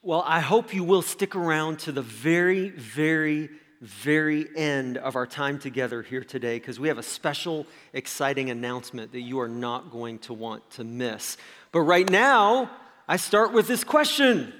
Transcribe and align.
Well, 0.00 0.22
I 0.24 0.38
hope 0.38 0.74
you 0.74 0.84
will 0.84 1.02
stick 1.02 1.34
around 1.34 1.80
to 1.80 1.92
the 1.92 2.02
very, 2.02 2.68
very, 2.68 3.48
very 3.80 4.46
end 4.56 4.96
of 4.96 5.16
our 5.16 5.26
time 5.26 5.58
together 5.58 6.02
here 6.02 6.22
today 6.22 6.60
because 6.60 6.78
we 6.78 6.86
have 6.86 6.98
a 6.98 7.02
special, 7.02 7.66
exciting 7.92 8.48
announcement 8.48 9.10
that 9.10 9.22
you 9.22 9.40
are 9.40 9.48
not 9.48 9.90
going 9.90 10.20
to 10.20 10.34
want 10.34 10.70
to 10.72 10.84
miss. 10.84 11.36
But 11.72 11.80
right 11.80 12.08
now, 12.08 12.70
I 13.08 13.16
start 13.16 13.52
with 13.52 13.66
this 13.66 13.82
question 13.82 14.52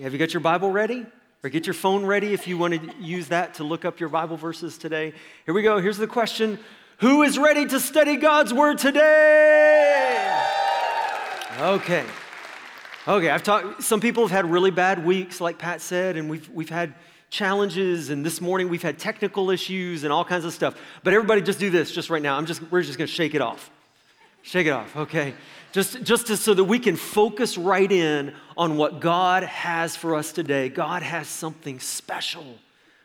Have 0.00 0.12
you 0.12 0.20
got 0.20 0.32
your 0.32 0.40
Bible 0.40 0.70
ready? 0.70 1.04
Or 1.42 1.50
get 1.50 1.66
your 1.66 1.74
phone 1.74 2.06
ready 2.06 2.32
if 2.32 2.46
you 2.46 2.58
want 2.58 2.74
to 2.74 2.96
use 3.00 3.28
that 3.28 3.54
to 3.54 3.64
look 3.64 3.84
up 3.84 3.98
your 3.98 4.08
Bible 4.08 4.36
verses 4.36 4.78
today. 4.78 5.12
Here 5.46 5.54
we 5.54 5.62
go. 5.62 5.80
Here's 5.80 5.98
the 5.98 6.06
question 6.06 6.60
Who 6.98 7.24
is 7.24 7.38
ready 7.40 7.66
to 7.66 7.80
study 7.80 8.14
God's 8.14 8.54
Word 8.54 8.78
today? 8.78 10.44
Okay. 11.58 12.04
Okay, 13.08 13.30
I've 13.30 13.42
talked, 13.42 13.82
some 13.82 14.00
people 14.00 14.24
have 14.24 14.30
had 14.30 14.52
really 14.52 14.70
bad 14.70 15.02
weeks, 15.02 15.40
like 15.40 15.56
Pat 15.56 15.80
said, 15.80 16.18
and 16.18 16.28
we've, 16.28 16.46
we've 16.50 16.68
had 16.68 16.92
challenges, 17.30 18.10
and 18.10 18.22
this 18.22 18.38
morning 18.38 18.68
we've 18.68 18.82
had 18.82 18.98
technical 18.98 19.48
issues 19.48 20.04
and 20.04 20.12
all 20.12 20.26
kinds 20.26 20.44
of 20.44 20.52
stuff. 20.52 20.78
But 21.02 21.14
everybody 21.14 21.40
just 21.40 21.58
do 21.58 21.70
this 21.70 21.90
just 21.90 22.10
right 22.10 22.20
now. 22.20 22.36
I'm 22.36 22.44
just, 22.44 22.60
we're 22.70 22.82
just 22.82 22.98
gonna 22.98 23.08
shake 23.08 23.34
it 23.34 23.40
off. 23.40 23.70
Shake 24.42 24.66
it 24.66 24.72
off, 24.72 24.94
okay? 24.94 25.32
Just, 25.72 26.02
just 26.02 26.26
to, 26.26 26.36
so 26.36 26.52
that 26.52 26.64
we 26.64 26.78
can 26.78 26.96
focus 26.96 27.56
right 27.56 27.90
in 27.90 28.34
on 28.58 28.76
what 28.76 29.00
God 29.00 29.42
has 29.42 29.96
for 29.96 30.14
us 30.14 30.30
today. 30.30 30.68
God 30.68 31.02
has 31.02 31.28
something 31.28 31.80
special, 31.80 32.58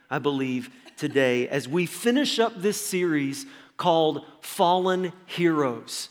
I 0.09 0.19
believe, 0.19 0.69
today 0.97 1.47
as 1.47 1.69
we 1.69 1.85
finish 1.85 2.39
up 2.39 2.61
this 2.61 2.85
series 2.85 3.45
called 3.77 4.25
Fallen 4.41 5.13
Heroes. 5.27 6.09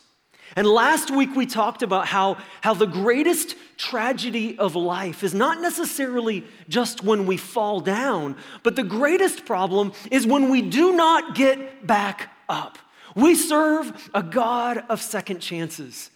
And 0.55 0.67
last 0.67 1.11
week 1.11 1.35
we 1.35 1.47
talked 1.47 1.83
about 1.83 2.07
how, 2.07 2.37
how 2.61 2.75
the 2.75 2.87
greatest 2.87 3.57
tragedy 3.79 4.59
of 4.59 4.77
life 4.77 5.23
is 5.23 5.33
not 5.33 5.61
necessarily 5.61 6.45
just 6.69 7.03
when 7.03 7.27
we 7.27 7.37
fall 7.37 7.81
down, 7.81 8.37
but 8.63 8.77
the 8.77 8.85
greatest 8.85 9.47
problem 9.47 9.93
is 10.11 10.27
when 10.27 10.51
we 10.51 10.63
do 10.63 10.95
not 10.95 11.35
get 11.35 11.87
back 11.87 12.31
up. 12.49 12.79
We 13.17 13.35
serve 13.35 14.11
a 14.15 14.23
God 14.23 14.85
of 14.89 15.01
second 15.01 15.41
chances. 15.41 16.11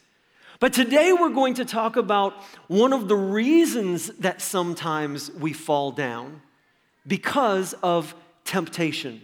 But 0.60 0.72
today 0.72 1.12
we're 1.12 1.30
going 1.30 1.54
to 1.54 1.64
talk 1.64 1.96
about 1.96 2.34
one 2.68 2.92
of 2.92 3.08
the 3.08 3.16
reasons 3.16 4.08
that 4.18 4.40
sometimes 4.40 5.30
we 5.32 5.52
fall 5.52 5.92
down 5.92 6.40
because 7.06 7.74
of 7.82 8.14
temptation. 8.44 9.22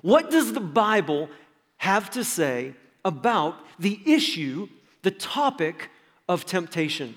What 0.00 0.30
does 0.30 0.52
the 0.52 0.60
Bible 0.60 1.28
have 1.76 2.10
to 2.10 2.24
say 2.24 2.74
about 3.04 3.56
the 3.78 4.00
issue, 4.06 4.68
the 5.02 5.10
topic 5.10 5.90
of 6.28 6.46
temptation. 6.46 7.14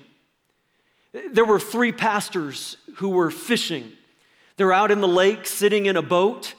There 1.32 1.46
were 1.46 1.60
three 1.60 1.92
pastors 1.92 2.78
who 2.96 3.10
were 3.10 3.32
fishing. 3.32 3.92
They're 4.58 4.74
out 4.74 4.92
in 4.92 5.02
the 5.02 5.08
lake 5.08 5.48
sitting 5.48 5.86
in 5.86 5.96
a 5.96 6.02
boat, 6.02 6.54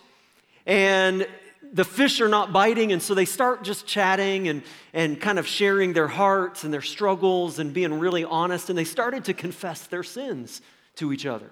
and 0.64 1.26
the 1.72 1.84
fish 1.84 2.20
are 2.20 2.28
not 2.28 2.52
biting, 2.52 2.92
and 2.92 3.02
so 3.02 3.14
they 3.14 3.24
start 3.24 3.64
just 3.64 3.86
chatting 3.86 4.48
and, 4.48 4.62
and 4.92 5.20
kind 5.20 5.38
of 5.38 5.46
sharing 5.46 5.92
their 5.92 6.08
hearts 6.08 6.64
and 6.64 6.72
their 6.72 6.82
struggles 6.82 7.58
and 7.58 7.74
being 7.74 7.98
really 7.98 8.24
honest, 8.24 8.70
and 8.70 8.78
they 8.78 8.84
started 8.84 9.24
to 9.26 9.34
confess 9.34 9.86
their 9.86 10.02
sins 10.02 10.62
to 10.96 11.12
each 11.12 11.26
other. 11.26 11.50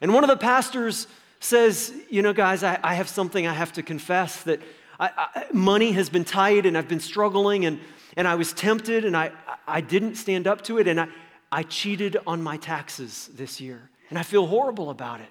And 0.00 0.14
one 0.14 0.24
of 0.24 0.28
the 0.28 0.36
pastors 0.36 1.06
says, 1.40 1.92
You 2.10 2.22
know, 2.22 2.32
guys, 2.32 2.62
I, 2.62 2.78
I 2.82 2.94
have 2.94 3.08
something 3.08 3.46
I 3.46 3.54
have 3.54 3.72
to 3.74 3.82
confess 3.82 4.42
that 4.44 4.60
I, 5.00 5.10
I, 5.16 5.44
money 5.52 5.92
has 5.92 6.10
been 6.10 6.26
tight 6.26 6.66
and 6.66 6.76
I've 6.76 6.88
been 6.88 7.00
struggling 7.00 7.64
and, 7.64 7.80
and 8.16 8.28
I 8.28 8.34
was 8.34 8.52
tempted 8.52 9.06
and 9.06 9.16
I, 9.16 9.32
I 9.66 9.80
didn't 9.80 10.16
stand 10.16 10.46
up 10.46 10.62
to 10.64 10.78
it 10.78 10.86
and 10.86 11.00
I, 11.00 11.08
I 11.50 11.62
cheated 11.62 12.18
on 12.26 12.42
my 12.42 12.58
taxes 12.58 13.30
this 13.34 13.60
year 13.60 13.90
and 14.10 14.18
I 14.18 14.22
feel 14.22 14.46
horrible 14.46 14.90
about 14.90 15.20
it. 15.20 15.28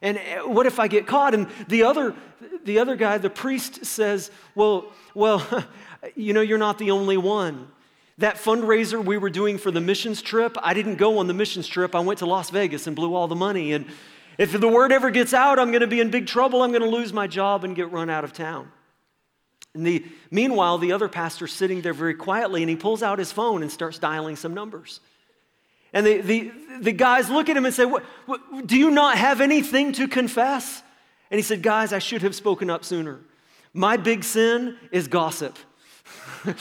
And 0.00 0.16
eh, 0.16 0.40
what 0.40 0.64
if 0.66 0.80
I 0.80 0.88
get 0.88 1.06
caught? 1.06 1.34
And 1.34 1.46
the 1.68 1.82
other, 1.82 2.14
the 2.64 2.78
other 2.78 2.96
guy, 2.96 3.18
the 3.18 3.30
priest, 3.30 3.84
says, 3.84 4.30
Well, 4.54 4.86
well, 5.14 5.46
you 6.16 6.32
know, 6.32 6.40
you're 6.40 6.58
not 6.58 6.78
the 6.78 6.90
only 6.90 7.18
one. 7.18 7.68
That 8.18 8.36
fundraiser 8.36 9.04
we 9.04 9.18
were 9.18 9.28
doing 9.28 9.58
for 9.58 9.70
the 9.70 9.80
missions 9.80 10.22
trip, 10.22 10.56
I 10.62 10.72
didn't 10.72 10.96
go 10.96 11.18
on 11.18 11.26
the 11.26 11.34
missions 11.34 11.66
trip. 11.66 11.94
I 11.94 12.00
went 12.00 12.20
to 12.20 12.26
Las 12.26 12.48
Vegas 12.48 12.86
and 12.86 12.96
blew 12.96 13.14
all 13.14 13.28
the 13.28 13.36
money. 13.36 13.74
And 13.74 13.86
if 14.38 14.58
the 14.58 14.68
word 14.68 14.90
ever 14.90 15.10
gets 15.10 15.34
out, 15.34 15.58
I'm 15.58 15.70
going 15.70 15.82
to 15.82 15.86
be 15.86 16.00
in 16.00 16.10
big 16.10 16.26
trouble. 16.26 16.62
I'm 16.62 16.70
going 16.70 16.82
to 16.82 16.88
lose 16.88 17.12
my 17.12 17.26
job 17.26 17.62
and 17.62 17.76
get 17.76 17.92
run 17.92 18.08
out 18.08 18.24
of 18.24 18.32
town. 18.32 18.70
And 19.76 19.86
the, 19.86 20.04
meanwhile, 20.30 20.78
the 20.78 20.92
other 20.92 21.08
pastor's 21.08 21.52
sitting 21.52 21.82
there 21.82 21.94
very 21.94 22.14
quietly 22.14 22.62
and 22.62 22.70
he 22.70 22.76
pulls 22.76 23.02
out 23.02 23.18
his 23.18 23.30
phone 23.30 23.62
and 23.62 23.70
starts 23.70 23.98
dialing 23.98 24.36
some 24.36 24.54
numbers. 24.54 25.00
And 25.92 26.06
the, 26.06 26.20
the, 26.20 26.52
the 26.80 26.92
guys 26.92 27.30
look 27.30 27.48
at 27.48 27.56
him 27.56 27.64
and 27.64 27.74
say, 27.74 27.84
what, 27.84 28.02
what, 28.26 28.66
Do 28.66 28.76
you 28.76 28.90
not 28.90 29.18
have 29.18 29.40
anything 29.40 29.92
to 29.92 30.08
confess? 30.08 30.82
And 31.30 31.38
he 31.38 31.42
said, 31.42 31.62
Guys, 31.62 31.92
I 31.92 31.98
should 31.98 32.22
have 32.22 32.34
spoken 32.34 32.70
up 32.70 32.84
sooner. 32.84 33.20
My 33.72 33.96
big 33.96 34.24
sin 34.24 34.76
is 34.90 35.08
gossip. 35.08 35.58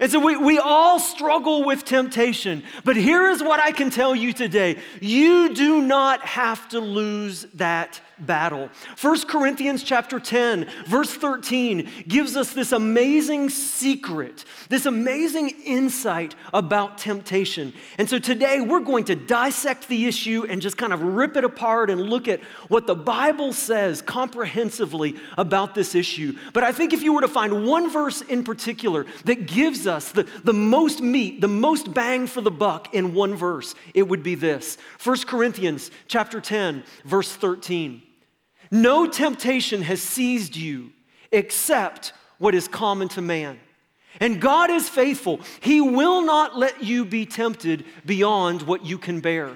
And 0.00 0.12
so 0.12 0.20
we, 0.20 0.36
we 0.36 0.58
all 0.58 1.00
struggle 1.00 1.64
with 1.64 1.84
temptation. 1.84 2.62
But 2.84 2.96
here 2.96 3.30
is 3.30 3.42
what 3.42 3.58
I 3.58 3.72
can 3.72 3.90
tell 3.90 4.14
you 4.14 4.32
today 4.32 4.78
you 5.00 5.54
do 5.54 5.80
not 5.80 6.20
have 6.24 6.68
to 6.70 6.80
lose 6.80 7.46
that 7.54 8.00
battle. 8.20 8.70
1 9.00 9.20
Corinthians 9.22 9.82
chapter 9.82 10.18
10, 10.18 10.68
verse 10.86 11.14
13 11.14 11.88
gives 12.06 12.36
us 12.36 12.52
this 12.52 12.72
amazing 12.72 13.50
secret, 13.50 14.44
this 14.68 14.86
amazing 14.86 15.50
insight 15.64 16.34
about 16.52 16.98
temptation. 16.98 17.72
And 17.98 18.08
so 18.08 18.18
today 18.18 18.60
we're 18.60 18.80
going 18.80 19.04
to 19.04 19.16
dissect 19.16 19.88
the 19.88 20.06
issue 20.06 20.46
and 20.48 20.60
just 20.60 20.76
kind 20.76 20.92
of 20.92 21.02
rip 21.02 21.36
it 21.36 21.44
apart 21.44 21.90
and 21.90 22.00
look 22.00 22.28
at 22.28 22.40
what 22.68 22.86
the 22.86 22.94
Bible 22.94 23.52
says 23.52 24.02
comprehensively 24.02 25.16
about 25.36 25.74
this 25.74 25.94
issue. 25.94 26.36
But 26.52 26.64
I 26.64 26.72
think 26.72 26.92
if 26.92 27.02
you 27.02 27.12
were 27.12 27.20
to 27.20 27.28
find 27.28 27.66
one 27.66 27.90
verse 27.90 28.22
in 28.22 28.44
particular 28.44 29.06
that 29.24 29.46
gives 29.46 29.86
us 29.86 30.12
the, 30.12 30.24
the 30.44 30.52
most 30.52 31.00
meat, 31.00 31.40
the 31.40 31.48
most 31.48 31.92
bang 31.92 32.26
for 32.26 32.40
the 32.40 32.50
buck 32.50 32.94
in 32.94 33.14
one 33.14 33.34
verse, 33.34 33.74
it 33.94 34.08
would 34.08 34.22
be 34.22 34.34
this. 34.34 34.78
1 35.02 35.18
Corinthians 35.26 35.90
chapter 36.06 36.40
10, 36.40 36.84
verse 37.04 37.34
13. 37.34 38.02
No 38.70 39.06
temptation 39.06 39.82
has 39.82 40.02
seized 40.02 40.56
you 40.56 40.92
except 41.32 42.12
what 42.38 42.54
is 42.54 42.68
common 42.68 43.08
to 43.10 43.20
man. 43.20 43.58
And 44.20 44.40
God 44.40 44.70
is 44.70 44.88
faithful. 44.88 45.40
He 45.60 45.80
will 45.80 46.22
not 46.22 46.56
let 46.56 46.82
you 46.82 47.04
be 47.04 47.26
tempted 47.26 47.84
beyond 48.04 48.62
what 48.62 48.84
you 48.84 48.98
can 48.98 49.20
bear. 49.20 49.50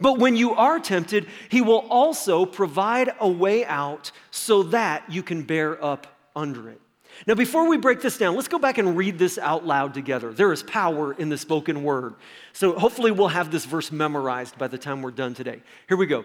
But 0.00 0.18
when 0.18 0.36
you 0.36 0.54
are 0.54 0.78
tempted, 0.78 1.26
He 1.48 1.60
will 1.60 1.86
also 1.88 2.46
provide 2.46 3.12
a 3.20 3.28
way 3.28 3.64
out 3.64 4.12
so 4.30 4.64
that 4.64 5.10
you 5.10 5.22
can 5.22 5.42
bear 5.42 5.82
up 5.82 6.06
under 6.34 6.68
it. 6.70 6.80
Now, 7.28 7.34
before 7.34 7.68
we 7.68 7.76
break 7.76 8.00
this 8.00 8.18
down, 8.18 8.34
let's 8.34 8.48
go 8.48 8.58
back 8.58 8.78
and 8.78 8.96
read 8.96 9.18
this 9.18 9.38
out 9.38 9.64
loud 9.64 9.94
together. 9.94 10.32
There 10.32 10.52
is 10.52 10.64
power 10.64 11.12
in 11.12 11.28
the 11.28 11.38
spoken 11.38 11.84
word. 11.84 12.14
So 12.52 12.76
hopefully, 12.76 13.12
we'll 13.12 13.28
have 13.28 13.52
this 13.52 13.64
verse 13.64 13.92
memorized 13.92 14.58
by 14.58 14.66
the 14.66 14.78
time 14.78 15.00
we're 15.00 15.12
done 15.12 15.34
today. 15.34 15.62
Here 15.88 15.96
we 15.96 16.06
go 16.06 16.24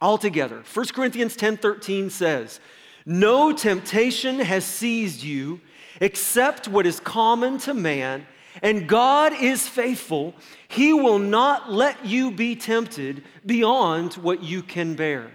altogether. 0.00 0.62
1 0.62 0.92
Corinthians 0.94 1.36
10:13 1.36 2.10
says, 2.10 2.60
"No 3.04 3.52
temptation 3.52 4.40
has 4.40 4.64
seized 4.64 5.22
you 5.22 5.60
except 6.00 6.68
what 6.68 6.86
is 6.86 7.00
common 7.00 7.58
to 7.58 7.74
man, 7.74 8.26
and 8.62 8.88
God 8.88 9.32
is 9.32 9.68
faithful. 9.68 10.34
He 10.68 10.92
will 10.92 11.18
not 11.18 11.72
let 11.72 12.04
you 12.04 12.30
be 12.30 12.54
tempted 12.54 13.24
beyond 13.44 14.14
what 14.14 14.42
you 14.42 14.62
can 14.62 14.94
bear. 14.94 15.32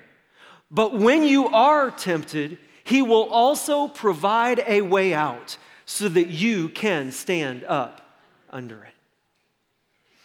But 0.71 0.93
when 0.93 1.23
you 1.23 1.47
are 1.49 1.91
tempted, 1.91 2.57
he 2.83 3.01
will 3.01 3.29
also 3.29 3.87
provide 3.87 4.63
a 4.65 4.81
way 4.81 5.13
out 5.13 5.57
so 5.85 6.07
that 6.09 6.29
you 6.29 6.69
can 6.69 7.11
stand 7.11 7.63
up 7.65 8.19
under 8.49 8.83
it." 8.83 8.93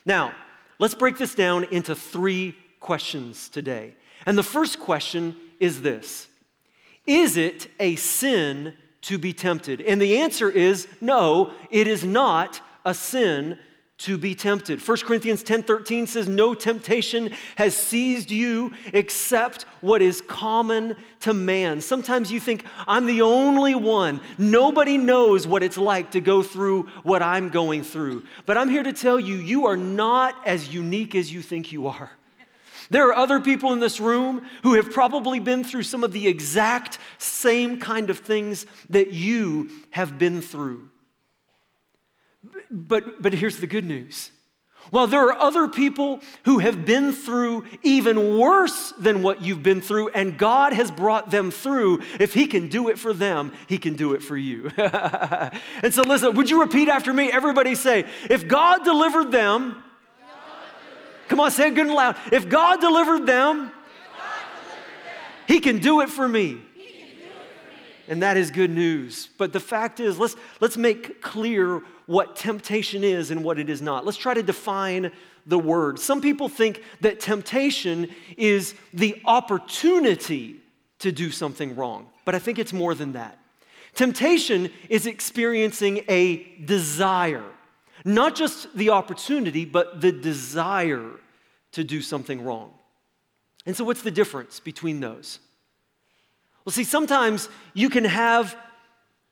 Now, 0.05 0.33
let's 0.79 0.95
break 0.95 1.19
this 1.19 1.35
down 1.35 1.65
into 1.65 1.95
three 1.95 2.57
questions 2.81 3.49
today. 3.49 3.95
And 4.29 4.37
the 4.37 4.43
first 4.43 4.79
question 4.79 5.35
is 5.59 5.81
this 5.81 6.29
Is 7.07 7.39
it 7.39 7.69
a 7.81 7.97
sin 7.97 8.75
to 9.03 9.17
be 9.17 9.33
tempted? 9.33 9.81
And 9.81 10.03
the 10.03 10.19
answer 10.19 10.51
is 10.51 10.87
no, 11.01 11.53
it 11.71 11.87
is 11.87 12.05
not 12.05 12.61
a 12.85 12.93
sin 12.93 13.59
to 13.97 14.19
be 14.19 14.35
tempted. 14.35 14.87
1 14.87 14.99
Corinthians 14.99 15.43
10:13 15.43 16.07
says 16.07 16.29
no 16.29 16.53
temptation 16.53 17.33
has 17.57 17.75
seized 17.75 18.31
you 18.31 18.75
except 18.93 19.63
what 19.81 20.03
is 20.03 20.21
common 20.21 20.95
to 21.21 21.33
man. 21.33 21.81
Sometimes 21.81 22.31
you 22.31 22.39
think 22.39 22.67
I'm 22.87 23.07
the 23.07 23.23
only 23.23 23.75
one. 23.75 24.21
Nobody 24.37 24.99
knows 24.99 25.47
what 25.47 25.63
it's 25.63 25.79
like 25.79 26.11
to 26.11 26.21
go 26.21 26.43
through 26.43 26.83
what 27.03 27.23
I'm 27.23 27.49
going 27.49 27.83
through. 27.83 28.25
But 28.45 28.59
I'm 28.59 28.69
here 28.69 28.83
to 28.83 28.93
tell 28.93 29.19
you 29.19 29.37
you 29.37 29.65
are 29.65 29.79
not 29.79 30.35
as 30.45 30.75
unique 30.75 31.15
as 31.15 31.33
you 31.33 31.41
think 31.41 31.73
you 31.73 31.87
are. 31.87 32.11
There 32.91 33.09
are 33.09 33.15
other 33.15 33.41
people 33.41 33.73
in 33.73 33.81
this 33.81 34.01
room 34.01 34.47
who 34.63 34.75
have 34.75 34.91
probably 34.91 35.41
been 35.41 35.65
through 35.65 35.83
some 35.83 36.05
of 36.05 36.13
the 36.13 36.27
exact 36.27 36.99
same 37.19 37.79
kind 37.79 38.11
of 38.11 38.19
things 38.19 38.67
that 38.91 39.13
you 39.13 39.71
have 39.91 40.19
been 40.19 40.41
through. 40.41 40.89
But, 42.71 43.21
but 43.23 43.33
here's 43.33 43.59
the 43.59 43.67
good 43.67 43.85
news 43.85 44.31
While 44.91 45.07
there 45.07 45.27
are 45.27 45.39
other 45.39 45.69
people 45.69 46.21
who 46.45 46.61
have 46.61 46.87
been 46.87 47.13
through 47.13 47.65
even 47.83 48.39
worse 48.39 48.93
than 48.93 49.23
what 49.23 49.43
you've 49.43 49.63
been 49.63 49.81
through, 49.81 50.11
and 50.11 50.39
God 50.39 50.73
has 50.73 50.91
brought 50.91 51.31
them 51.31 51.51
through, 51.51 52.01
if 52.19 52.33
He 52.33 52.47
can 52.47 52.69
do 52.69 52.89
it 52.89 52.99
for 52.99 53.13
them, 53.13 53.53
He 53.67 53.79
can 53.79 53.95
do 53.95 54.15
it 54.15 54.23
for 54.23 54.37
you. 54.37 54.71
and 54.77 55.93
so, 55.93 56.03
listen, 56.03 56.35
would 56.35 56.49
you 56.49 56.61
repeat 56.61 56.89
after 56.89 57.13
me? 57.13 57.31
Everybody 57.31 57.75
say, 57.75 58.07
if 58.31 58.49
God 58.49 58.85
delivered 58.85 59.31
them, 59.31 59.83
come 61.29 61.41
on, 61.41 61.51
say 61.51 61.69
it 61.69 61.75
good 61.75 61.87
and 61.87 61.95
loud. 61.95 62.17
If 62.33 62.49
God 62.49 62.81
delivered 62.81 63.27
them, 63.27 63.71
He 65.47 65.61
can 65.61 65.79
do 65.79 66.01
it 66.01 66.11
for 66.11 66.29
me. 66.29 66.63
And 68.09 68.23
that 68.23 68.39
is 68.39 68.51
good 68.51 68.71
news. 68.71 69.29
But 69.37 69.53
the 69.53 69.61
fact 69.61 70.01
is, 70.01 70.19
let's, 70.19 70.35
let's 70.61 70.79
make 70.79 71.21
clear 71.21 71.83
what 72.07 72.37
temptation 72.37 73.05
is 73.05 73.31
and 73.31 73.45
what 73.45 73.59
it 73.59 73.69
is 73.69 73.83
not. 73.83 74.07
Let's 74.07 74.17
try 74.17 74.33
to 74.33 74.43
define 74.43 75.13
the 75.45 75.59
word. 75.59 75.99
Some 75.99 76.21
people 76.21 76.49
think 76.49 76.83
that 77.03 77.21
temptation 77.21 78.09
is 78.37 78.75
the 78.95 79.21
opportunity 79.27 80.57
to 81.01 81.13
do 81.13 81.31
something 81.31 81.77
wrong, 81.77 82.09
but 82.25 82.35
I 82.35 82.39
think 82.39 82.59
it's 82.59 82.73
more 82.73 82.95
than 82.95 83.13
that. 83.13 83.39
Temptation 83.95 84.71
is 84.89 85.07
experiencing 85.07 86.05
a 86.09 86.45
desire, 86.65 87.45
not 88.15 88.35
just 88.35 88.75
the 88.77 88.91
opportunity, 88.91 89.65
but 89.65 90.01
the 90.01 90.13
desire 90.13 91.11
to 91.73 91.85
do 91.85 92.01
something 92.01 92.43
wrong. 92.43 92.73
And 93.67 93.77
so, 93.77 93.85
what's 93.85 94.03
the 94.03 94.11
difference 94.11 94.61
between 94.61 95.01
those? 95.01 95.39
Well, 96.65 96.73
see, 96.73 96.85
sometimes 96.85 97.49
you 97.75 97.91
can 97.91 98.05
have 98.05 98.57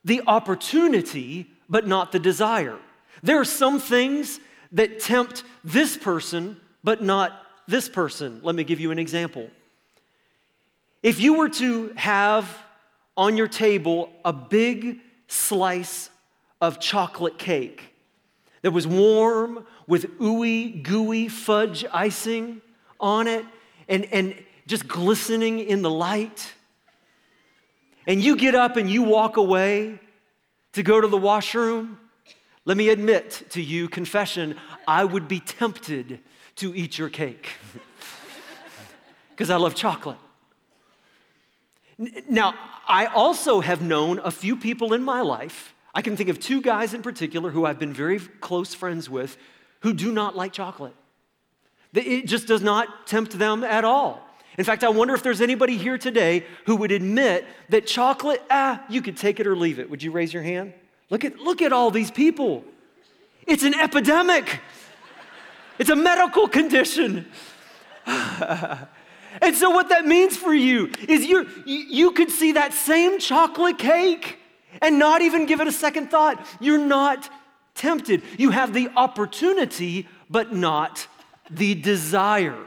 the 0.05 0.23
opportunity, 0.27 1.51
but 1.69 1.87
not 1.87 2.13
the 2.13 2.19
desire. 2.19 2.79
There 3.23 3.41
are 3.41 3.45
some 3.45 3.81
things 3.81 4.41
that 4.73 5.01
tempt 5.01 5.43
this 5.65 5.97
person, 5.97 6.61
but 6.85 7.03
not 7.03 7.33
this 7.67 7.89
person. 7.89 8.41
Let 8.43 8.55
me 8.55 8.65
give 8.65 8.81
you 8.81 8.91
an 8.91 8.99
example. 8.99 9.51
If 11.03 11.21
you 11.21 11.35
were 11.35 11.49
to 11.51 11.93
have 11.97 12.63
on 13.17 13.37
your 13.37 13.49
table 13.49 14.11
a 14.25 14.33
big 14.33 14.99
slice 15.29 16.11
of 16.61 16.81
chocolate 16.81 17.39
cake 17.39 17.96
that 18.67 18.73
was 18.73 18.85
warm 18.85 19.65
with 19.87 20.19
ooey 20.19 20.83
gooey 20.83 21.29
fudge 21.29 21.85
icing 21.93 22.61
on 22.99 23.29
it 23.29 23.45
and, 23.89 24.07
and 24.07 24.35
just 24.67 24.89
glistening 24.89 25.61
in 25.61 25.83
the 25.83 25.91
light, 25.91 26.53
and 28.09 28.21
you 28.21 28.35
get 28.35 28.57
up 28.57 28.77
and 28.77 28.91
you 28.91 29.05
walk 29.05 29.37
away 29.37 30.01
to 30.73 30.83
go 30.83 31.01
to 31.01 31.07
the 31.07 31.17
washroom, 31.17 31.97
let 32.65 32.77
me 32.77 32.89
admit 32.89 33.45
to 33.51 33.63
you, 33.63 33.89
confession, 33.89 34.57
I 34.89 35.05
would 35.05 35.29
be 35.29 35.39
tempted 35.39 36.19
to 36.57 36.75
eat 36.75 36.99
your 36.99 37.09
cake 37.09 37.51
because 39.31 39.49
I 39.49 39.59
love 39.59 39.77
chocolate. 39.77 40.19
Now, 42.29 42.55
I 42.89 43.07
also 43.07 43.61
have 43.61 43.81
known 43.81 44.19
a 44.25 44.33
few 44.33 44.57
people 44.57 44.93
in 44.93 45.05
my 45.05 45.21
life. 45.21 45.73
I 45.97 46.03
can 46.03 46.15
think 46.15 46.29
of 46.29 46.39
two 46.39 46.61
guys 46.61 46.93
in 46.93 47.01
particular 47.01 47.51
who 47.51 47.65
I've 47.65 47.79
been 47.79 47.95
very 47.95 48.19
close 48.19 48.75
friends 48.75 49.09
with 49.09 49.39
who 49.81 49.95
do 49.95 50.13
not 50.13 50.37
like 50.37 50.53
chocolate. 50.53 50.93
It 51.95 52.27
just 52.27 52.47
does 52.47 52.61
not 52.61 53.07
tempt 53.07 53.39
them 53.39 53.65
at 53.65 53.83
all. 53.83 54.23
In 54.59 54.65
fact, 54.65 54.85
I 54.85 54.91
wonder 54.91 55.15
if 55.15 55.23
there's 55.23 55.41
anybody 55.41 55.79
here 55.79 55.97
today 55.97 56.45
who 56.67 56.77
would 56.77 56.93
admit 56.93 57.47
that 57.71 57.87
chocolate, 57.87 58.43
ah, 58.51 58.85
you 58.91 59.01
could 59.01 59.17
take 59.17 59.41
it 59.41 59.47
or 59.47 59.57
leave 59.57 59.79
it. 59.79 59.89
Would 59.89 60.03
you 60.03 60.11
raise 60.11 60.35
your 60.35 60.43
hand? 60.43 60.75
Look 61.09 61.25
at, 61.25 61.39
look 61.39 61.63
at 61.63 61.73
all 61.73 61.91
these 61.91 62.11
people. 62.11 62.63
It's 63.47 63.63
an 63.63 63.73
epidemic, 63.73 64.61
it's 65.79 65.89
a 65.89 65.97
medical 65.97 66.47
condition. 66.47 67.27
and 68.07 69.55
so, 69.55 69.71
what 69.71 69.89
that 69.89 70.05
means 70.05 70.37
for 70.37 70.53
you 70.53 70.93
is 71.09 71.25
you 71.25 71.49
you 71.65 72.11
could 72.11 72.31
see 72.31 72.53
that 72.53 72.75
same 72.75 73.19
chocolate 73.19 73.79
cake 73.79 74.41
and 74.83 74.99
not 74.99 75.23
even 75.23 75.47
give 75.47 75.61
it 75.61 75.69
a 75.69 75.73
second 75.73 76.11
thought. 76.11 76.45
You're 76.61 76.79
not 76.79 77.31
tempted. 77.75 78.23
You 78.39 78.51
have 78.51 78.73
the 78.73 78.89
opportunity, 78.97 80.09
but 80.29 80.53
not 80.53 81.07
the 81.51 81.75
desire. 81.75 82.59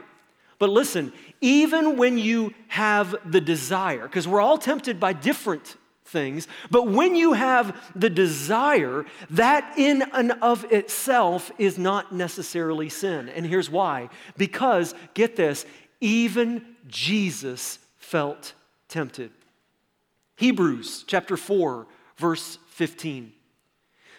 But 0.58 0.70
listen, 0.70 1.12
even 1.40 1.96
when 1.96 2.18
you 2.18 2.54
have 2.68 3.14
the 3.24 3.40
desire, 3.40 4.02
because 4.02 4.28
we're 4.28 4.40
all 4.40 4.58
tempted 4.58 5.00
by 5.00 5.12
different 5.12 5.76
things, 6.04 6.48
but 6.70 6.88
when 6.88 7.14
you 7.14 7.32
have 7.32 7.76
the 7.94 8.10
desire, 8.10 9.06
that 9.30 9.74
in 9.78 10.02
and 10.12 10.32
of 10.42 10.64
itself 10.70 11.50
is 11.58 11.78
not 11.78 12.12
necessarily 12.12 12.88
sin. 12.88 13.28
And 13.28 13.46
here's 13.46 13.70
why 13.70 14.10
because, 14.36 14.94
get 15.14 15.36
this, 15.36 15.64
even 16.00 16.64
Jesus 16.88 17.78
felt 17.96 18.54
tempted. 18.88 19.30
Hebrews 20.36 21.04
chapter 21.06 21.36
4, 21.36 21.86
verse 22.20 22.58
15 22.68 23.32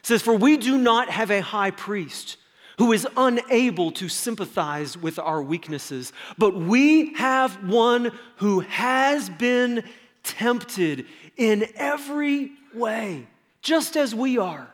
says, 0.02 0.22
For 0.22 0.36
we 0.36 0.58
do 0.58 0.78
not 0.78 1.10
have 1.10 1.32
a 1.32 1.42
high 1.42 1.72
priest 1.72 2.38
who 2.78 2.92
is 2.92 3.08
unable 3.16 3.92
to 3.92 4.10
sympathize 4.10 4.98
with 4.98 5.20
our 5.20 5.42
weaknesses, 5.42 6.12
but 6.38 6.56
we 6.56 7.14
have 7.14 7.64
one 7.64 8.12
who 8.38 8.62
has 8.62 9.30
been 9.30 9.84
tempted 10.24 11.06
in 11.38 11.68
every 11.76 12.52
way, 12.74 13.28
just 13.62 13.96
as 13.96 14.16
we 14.16 14.38
are, 14.38 14.68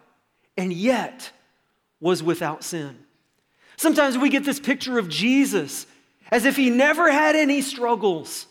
and 0.56 0.72
yet 0.72 1.32
was 2.00 2.24
without 2.24 2.64
sin. 2.64 2.98
Sometimes 3.76 4.18
we 4.18 4.30
get 4.30 4.46
this 4.46 4.60
picture 4.60 4.98
of 4.98 5.10
Jesus 5.10 5.86
as 6.32 6.46
if 6.46 6.56
he 6.56 6.70
never 6.70 7.12
had 7.12 7.36
any 7.36 7.62
struggles, 7.62 8.48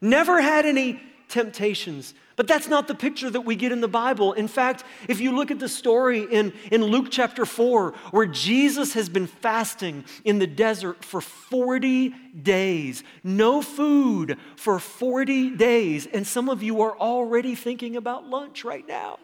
never 0.00 0.40
had 0.40 0.66
any 0.66 1.00
temptations. 1.28 2.14
But 2.36 2.46
that's 2.46 2.68
not 2.68 2.86
the 2.86 2.94
picture 2.94 3.30
that 3.30 3.40
we 3.40 3.56
get 3.56 3.72
in 3.72 3.80
the 3.80 3.88
Bible. 3.88 4.34
In 4.34 4.46
fact, 4.46 4.84
if 5.08 5.20
you 5.20 5.34
look 5.34 5.50
at 5.50 5.58
the 5.58 5.70
story 5.70 6.20
in, 6.30 6.52
in 6.70 6.84
Luke 6.84 7.06
chapter 7.10 7.46
4, 7.46 7.92
where 8.10 8.26
Jesus 8.26 8.92
has 8.92 9.08
been 9.08 9.26
fasting 9.26 10.04
in 10.22 10.38
the 10.38 10.46
desert 10.46 11.02
for 11.02 11.22
40 11.22 12.10
days, 12.42 13.02
no 13.24 13.62
food 13.62 14.38
for 14.56 14.78
40 14.78 15.56
days, 15.56 16.06
and 16.06 16.26
some 16.26 16.50
of 16.50 16.62
you 16.62 16.82
are 16.82 16.96
already 16.98 17.54
thinking 17.54 17.96
about 17.96 18.28
lunch 18.28 18.64
right 18.64 18.86
now. 18.86 19.18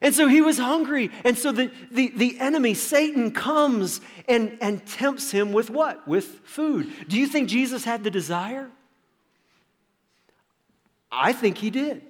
And 0.00 0.14
so 0.14 0.28
he 0.28 0.40
was 0.40 0.58
hungry. 0.58 1.10
And 1.24 1.36
so 1.36 1.50
the, 1.50 1.72
the, 1.90 2.12
the 2.14 2.38
enemy, 2.38 2.74
Satan, 2.74 3.32
comes 3.32 4.00
and, 4.28 4.56
and 4.60 4.86
tempts 4.86 5.32
him 5.32 5.52
with 5.52 5.70
what? 5.70 6.06
With 6.06 6.26
food. 6.44 6.92
Do 7.08 7.18
you 7.18 7.26
think 7.26 7.48
Jesus 7.48 7.82
had 7.82 8.04
the 8.04 8.10
desire? 8.10 8.70
I 11.16 11.32
think 11.32 11.58
he 11.58 11.70
did. 11.70 12.02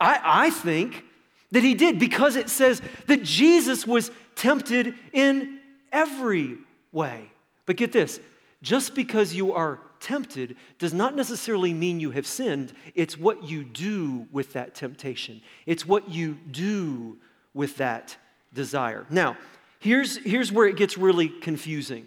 I, 0.00 0.20
I 0.22 0.50
think 0.50 1.04
that 1.52 1.62
he 1.62 1.74
did 1.74 1.98
because 1.98 2.36
it 2.36 2.48
says 2.48 2.82
that 3.06 3.22
Jesus 3.22 3.86
was 3.86 4.10
tempted 4.34 4.94
in 5.12 5.60
every 5.92 6.56
way. 6.90 7.30
But 7.66 7.76
get 7.76 7.92
this 7.92 8.18
just 8.62 8.94
because 8.94 9.34
you 9.34 9.52
are 9.52 9.80
tempted 10.00 10.56
does 10.78 10.92
not 10.92 11.14
necessarily 11.14 11.72
mean 11.72 12.00
you 12.00 12.10
have 12.10 12.26
sinned. 12.26 12.72
It's 12.94 13.18
what 13.18 13.44
you 13.44 13.64
do 13.64 14.26
with 14.32 14.54
that 14.54 14.74
temptation, 14.74 15.42
it's 15.66 15.86
what 15.86 16.08
you 16.08 16.38
do 16.50 17.18
with 17.54 17.76
that 17.76 18.16
desire. 18.54 19.06
Now, 19.10 19.36
here's, 19.78 20.16
here's 20.16 20.50
where 20.50 20.66
it 20.66 20.76
gets 20.76 20.96
really 20.96 21.28
confusing. 21.28 22.06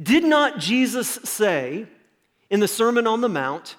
Did 0.00 0.24
not 0.24 0.58
Jesus 0.58 1.08
say 1.08 1.86
in 2.50 2.60
the 2.60 2.68
Sermon 2.68 3.06
on 3.06 3.20
the 3.20 3.28
Mount, 3.28 3.76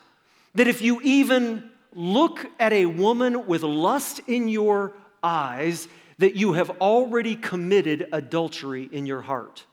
that 0.59 0.67
if 0.67 0.81
you 0.81 0.99
even 1.03 1.69
look 1.93 2.45
at 2.59 2.73
a 2.73 2.85
woman 2.85 3.47
with 3.47 3.63
lust 3.63 4.19
in 4.27 4.49
your 4.49 4.91
eyes, 5.23 5.87
that 6.17 6.35
you 6.35 6.51
have 6.51 6.69
already 6.81 7.37
committed 7.37 8.09
adultery 8.11 8.89
in 8.91 9.05
your 9.05 9.21
heart. 9.21 9.65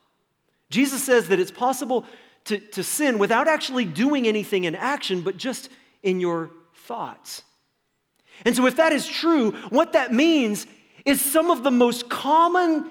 Jesus 0.69 1.03
says 1.03 1.27
that 1.27 1.41
it's 1.41 1.51
possible 1.51 2.05
to, 2.45 2.57
to 2.59 2.83
sin 2.83 3.19
without 3.19 3.49
actually 3.49 3.83
doing 3.83 4.27
anything 4.27 4.63
in 4.63 4.75
action, 4.75 5.23
but 5.23 5.35
just 5.35 5.67
in 6.03 6.21
your 6.21 6.51
thoughts. 6.73 7.43
And 8.45 8.55
so, 8.55 8.65
if 8.65 8.77
that 8.77 8.93
is 8.93 9.05
true, 9.05 9.51
what 9.69 9.91
that 9.91 10.13
means 10.13 10.67
is 11.03 11.19
some 11.19 11.51
of 11.51 11.63
the 11.63 11.71
most 11.71 12.07
common 12.07 12.89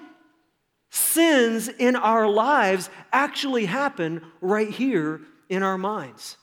sins 0.91 1.69
in 1.69 1.97
our 1.97 2.29
lives 2.29 2.91
actually 3.11 3.65
happen 3.65 4.21
right 4.43 4.69
here 4.69 5.23
in 5.49 5.62
our 5.62 5.79
minds. 5.79 6.37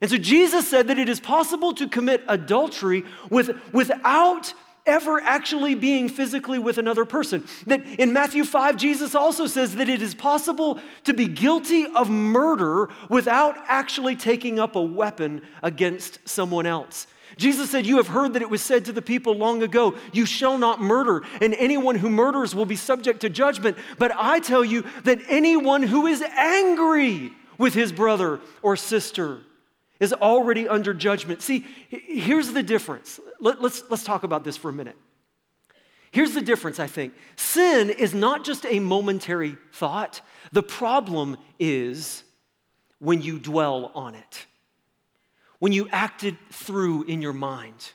And 0.00 0.10
so 0.10 0.16
Jesus 0.16 0.68
said 0.68 0.88
that 0.88 0.98
it 0.98 1.08
is 1.08 1.20
possible 1.20 1.74
to 1.74 1.88
commit 1.88 2.22
adultery 2.28 3.04
with, 3.30 3.50
without 3.72 4.54
ever 4.88 5.20
actually 5.20 5.74
being 5.74 6.08
physically 6.08 6.58
with 6.58 6.78
another 6.78 7.04
person. 7.04 7.44
That 7.66 7.84
in 7.86 8.12
Matthew 8.12 8.44
5, 8.44 8.76
Jesus 8.76 9.14
also 9.14 9.46
says 9.46 9.76
that 9.76 9.88
it 9.88 10.00
is 10.00 10.14
possible 10.14 10.80
to 11.04 11.14
be 11.14 11.28
guilty 11.28 11.86
of 11.86 12.08
murder 12.08 12.88
without 13.08 13.56
actually 13.66 14.16
taking 14.16 14.58
up 14.58 14.74
a 14.74 14.82
weapon 14.82 15.42
against 15.62 16.26
someone 16.26 16.66
else. 16.66 17.06
Jesus 17.36 17.70
said, 17.70 17.86
You 17.86 17.98
have 17.98 18.08
heard 18.08 18.32
that 18.32 18.42
it 18.42 18.50
was 18.50 18.62
said 18.62 18.86
to 18.86 18.92
the 18.92 19.02
people 19.02 19.34
long 19.34 19.62
ago, 19.62 19.94
You 20.12 20.26
shall 20.26 20.58
not 20.58 20.80
murder, 20.80 21.22
and 21.40 21.54
anyone 21.54 21.96
who 21.96 22.08
murders 22.08 22.54
will 22.54 22.66
be 22.66 22.74
subject 22.74 23.20
to 23.20 23.28
judgment. 23.28 23.76
But 23.98 24.12
I 24.16 24.40
tell 24.40 24.64
you 24.64 24.84
that 25.04 25.20
anyone 25.28 25.82
who 25.82 26.06
is 26.06 26.22
angry 26.22 27.32
with 27.58 27.74
his 27.74 27.92
brother 27.92 28.40
or 28.62 28.76
sister 28.76 29.40
is 30.00 30.12
already 30.12 30.68
under 30.68 30.94
judgment. 30.94 31.42
See, 31.42 31.66
here's 31.88 32.52
the 32.52 32.62
difference. 32.62 33.18
Let, 33.40 33.60
let's, 33.60 33.82
let's 33.90 34.04
talk 34.04 34.22
about 34.22 34.44
this 34.44 34.56
for 34.56 34.68
a 34.68 34.72
minute. 34.72 34.96
Here's 36.10 36.32
the 36.32 36.40
difference, 36.40 36.80
I 36.80 36.86
think. 36.86 37.14
Sin 37.36 37.90
is 37.90 38.14
not 38.14 38.44
just 38.44 38.64
a 38.64 38.80
momentary 38.80 39.56
thought, 39.72 40.20
the 40.52 40.62
problem 40.62 41.36
is 41.58 42.24
when 42.98 43.20
you 43.20 43.38
dwell 43.38 43.92
on 43.94 44.14
it, 44.14 44.46
when 45.58 45.72
you 45.72 45.88
act 45.90 46.24
it 46.24 46.36
through 46.50 47.04
in 47.04 47.20
your 47.20 47.32
mind, 47.32 47.92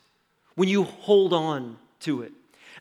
when 0.56 0.70
you 0.70 0.84
hold 0.84 1.34
on 1.34 1.78
to 2.02 2.22
it. 2.22 2.32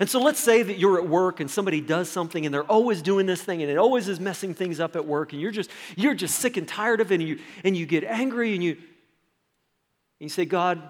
And 0.01 0.09
so 0.09 0.21
let's 0.21 0.41
say 0.41 0.63
that 0.63 0.79
you're 0.79 0.99
at 0.99 1.09
work 1.09 1.41
and 1.41 1.51
somebody 1.51 1.81
does 1.81 2.11
something 2.11 2.45
and 2.45 2.53
they're 2.53 2.65
always 2.65 3.03
doing 3.03 3.27
this 3.27 3.43
thing 3.43 3.63
and 3.63 3.71
it 3.71 3.77
always 3.77 4.09
is 4.09 4.19
messing 4.19 4.55
things 4.55 4.81
up 4.81 4.97
at 4.97 5.07
work 5.07 5.33
and 5.33 5.41
you're 5.41 5.51
just 5.51 5.71
you're 5.97 6.15
just 6.15 6.37
sick 6.41 6.57
and 6.57 6.67
tired 6.67 7.01
of 7.01 7.13
it 7.13 7.17
and 7.17 7.29
you 7.29 7.39
and 7.63 7.77
you 7.77 7.85
get 7.85 8.03
angry 8.05 8.55
and 8.55 8.65
you 8.65 8.79
you 10.25 10.29
say, 10.29 10.45
God, 10.45 10.83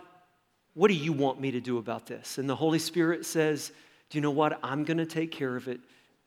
what 0.74 0.88
do 0.88 0.94
you 0.94 1.12
want 1.12 1.40
me 1.40 1.50
to 1.52 1.60
do 1.60 1.78
about 1.78 2.06
this? 2.06 2.38
And 2.38 2.48
the 2.48 2.56
Holy 2.56 2.78
Spirit 2.78 3.26
says, 3.26 3.72
Do 4.10 4.18
you 4.18 4.22
know 4.22 4.30
what? 4.30 4.58
I'm 4.62 4.84
going 4.84 4.98
to 4.98 5.06
take 5.06 5.30
care 5.30 5.56
of 5.56 5.68
it. 5.68 5.80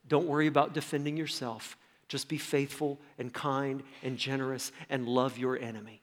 Don't 0.07 0.27
worry 0.27 0.47
about 0.47 0.73
defending 0.73 1.17
yourself. 1.17 1.77
Just 2.07 2.29
be 2.29 2.37
faithful 2.37 2.99
and 3.17 3.33
kind 3.33 3.81
and 4.03 4.17
generous 4.17 4.71
and 4.89 5.07
love 5.07 5.37
your 5.37 5.57
enemy. 5.57 6.01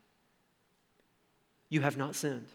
You 1.69 1.83
have 1.83 1.97
not 1.97 2.17
sinned. 2.17 2.49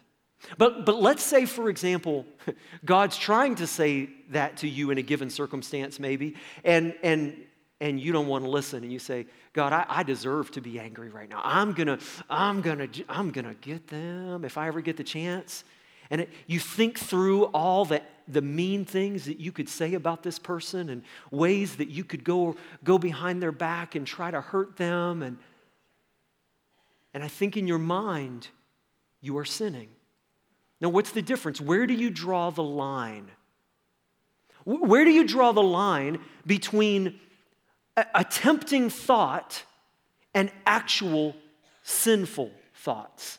But, 0.56 0.86
but 0.86 1.00
let's 1.00 1.24
say, 1.24 1.46
for 1.46 1.68
example, 1.68 2.24
God's 2.84 3.16
trying 3.16 3.56
to 3.56 3.66
say 3.66 4.10
that 4.30 4.58
to 4.58 4.68
you 4.68 4.90
in 4.90 4.98
a 4.98 5.02
given 5.02 5.30
circumstance, 5.30 5.98
maybe, 5.98 6.36
and, 6.64 6.94
and, 7.02 7.36
and 7.80 8.00
you 8.00 8.12
don't 8.12 8.26
want 8.26 8.44
to 8.44 8.50
listen, 8.50 8.82
and 8.82 8.92
you 8.92 8.98
say, 8.98 9.26
God, 9.52 9.72
I, 9.72 9.86
I 9.88 10.02
deserve 10.02 10.50
to 10.52 10.60
be 10.60 10.80
angry 10.80 11.10
right 11.10 11.28
now. 11.28 11.40
I'm 11.44 11.72
gonna, 11.72 11.98
I'm 12.28 12.60
gonna, 12.60 12.88
I'm 13.08 13.30
gonna 13.30 13.54
get 13.54 13.86
them 13.86 14.44
if 14.44 14.58
I 14.58 14.66
ever 14.66 14.80
get 14.80 14.96
the 14.96 15.04
chance. 15.04 15.64
And 16.10 16.22
it, 16.22 16.30
you 16.46 16.58
think 16.58 16.98
through 16.98 17.44
all 17.46 17.84
the, 17.84 18.02
the 18.26 18.42
mean 18.42 18.84
things 18.84 19.26
that 19.26 19.38
you 19.38 19.52
could 19.52 19.68
say 19.68 19.94
about 19.94 20.22
this 20.22 20.38
person 20.38 20.88
and 20.88 21.02
ways 21.30 21.76
that 21.76 21.88
you 21.88 22.02
could 22.02 22.24
go, 22.24 22.56
go 22.82 22.98
behind 22.98 23.42
their 23.42 23.52
back 23.52 23.94
and 23.94 24.06
try 24.06 24.30
to 24.30 24.40
hurt 24.40 24.76
them. 24.76 25.22
And, 25.22 25.38
and 27.12 27.22
I 27.22 27.28
think 27.28 27.56
in 27.56 27.66
your 27.66 27.78
mind, 27.78 28.48
you 29.20 29.36
are 29.38 29.44
sinning. 29.44 29.88
Now, 30.80 30.88
what's 30.88 31.10
the 31.10 31.22
difference? 31.22 31.60
Where 31.60 31.86
do 31.86 31.94
you 31.94 32.10
draw 32.10 32.50
the 32.50 32.62
line? 32.62 33.30
Where 34.64 35.04
do 35.04 35.10
you 35.10 35.26
draw 35.26 35.52
the 35.52 35.62
line 35.62 36.20
between 36.46 37.18
a, 38.14 38.24
tempting 38.24 38.90
thought 38.90 39.64
and 40.34 40.50
actual 40.66 41.34
sinful 41.82 42.50
thoughts? 42.74 43.38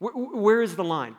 where, 0.00 0.12
where 0.12 0.62
is 0.62 0.74
the 0.74 0.84
line? 0.84 1.14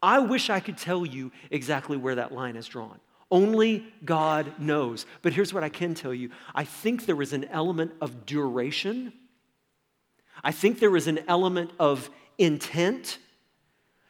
I 0.00 0.20
wish 0.20 0.48
I 0.50 0.60
could 0.60 0.78
tell 0.78 1.04
you 1.04 1.32
exactly 1.50 1.96
where 1.96 2.14
that 2.14 2.32
line 2.32 2.54
is 2.54 2.68
drawn. 2.68 3.00
Only 3.30 3.84
God 4.04 4.60
knows. 4.60 5.04
But 5.22 5.32
here's 5.32 5.52
what 5.52 5.64
I 5.64 5.68
can 5.68 5.94
tell 5.94 6.14
you 6.14 6.30
I 6.54 6.64
think 6.64 7.06
there 7.06 7.20
is 7.20 7.32
an 7.32 7.44
element 7.46 7.92
of 8.00 8.24
duration, 8.24 9.12
I 10.44 10.52
think 10.52 10.78
there 10.78 10.96
is 10.96 11.08
an 11.08 11.20
element 11.26 11.72
of 11.80 12.08
intent. 12.38 13.18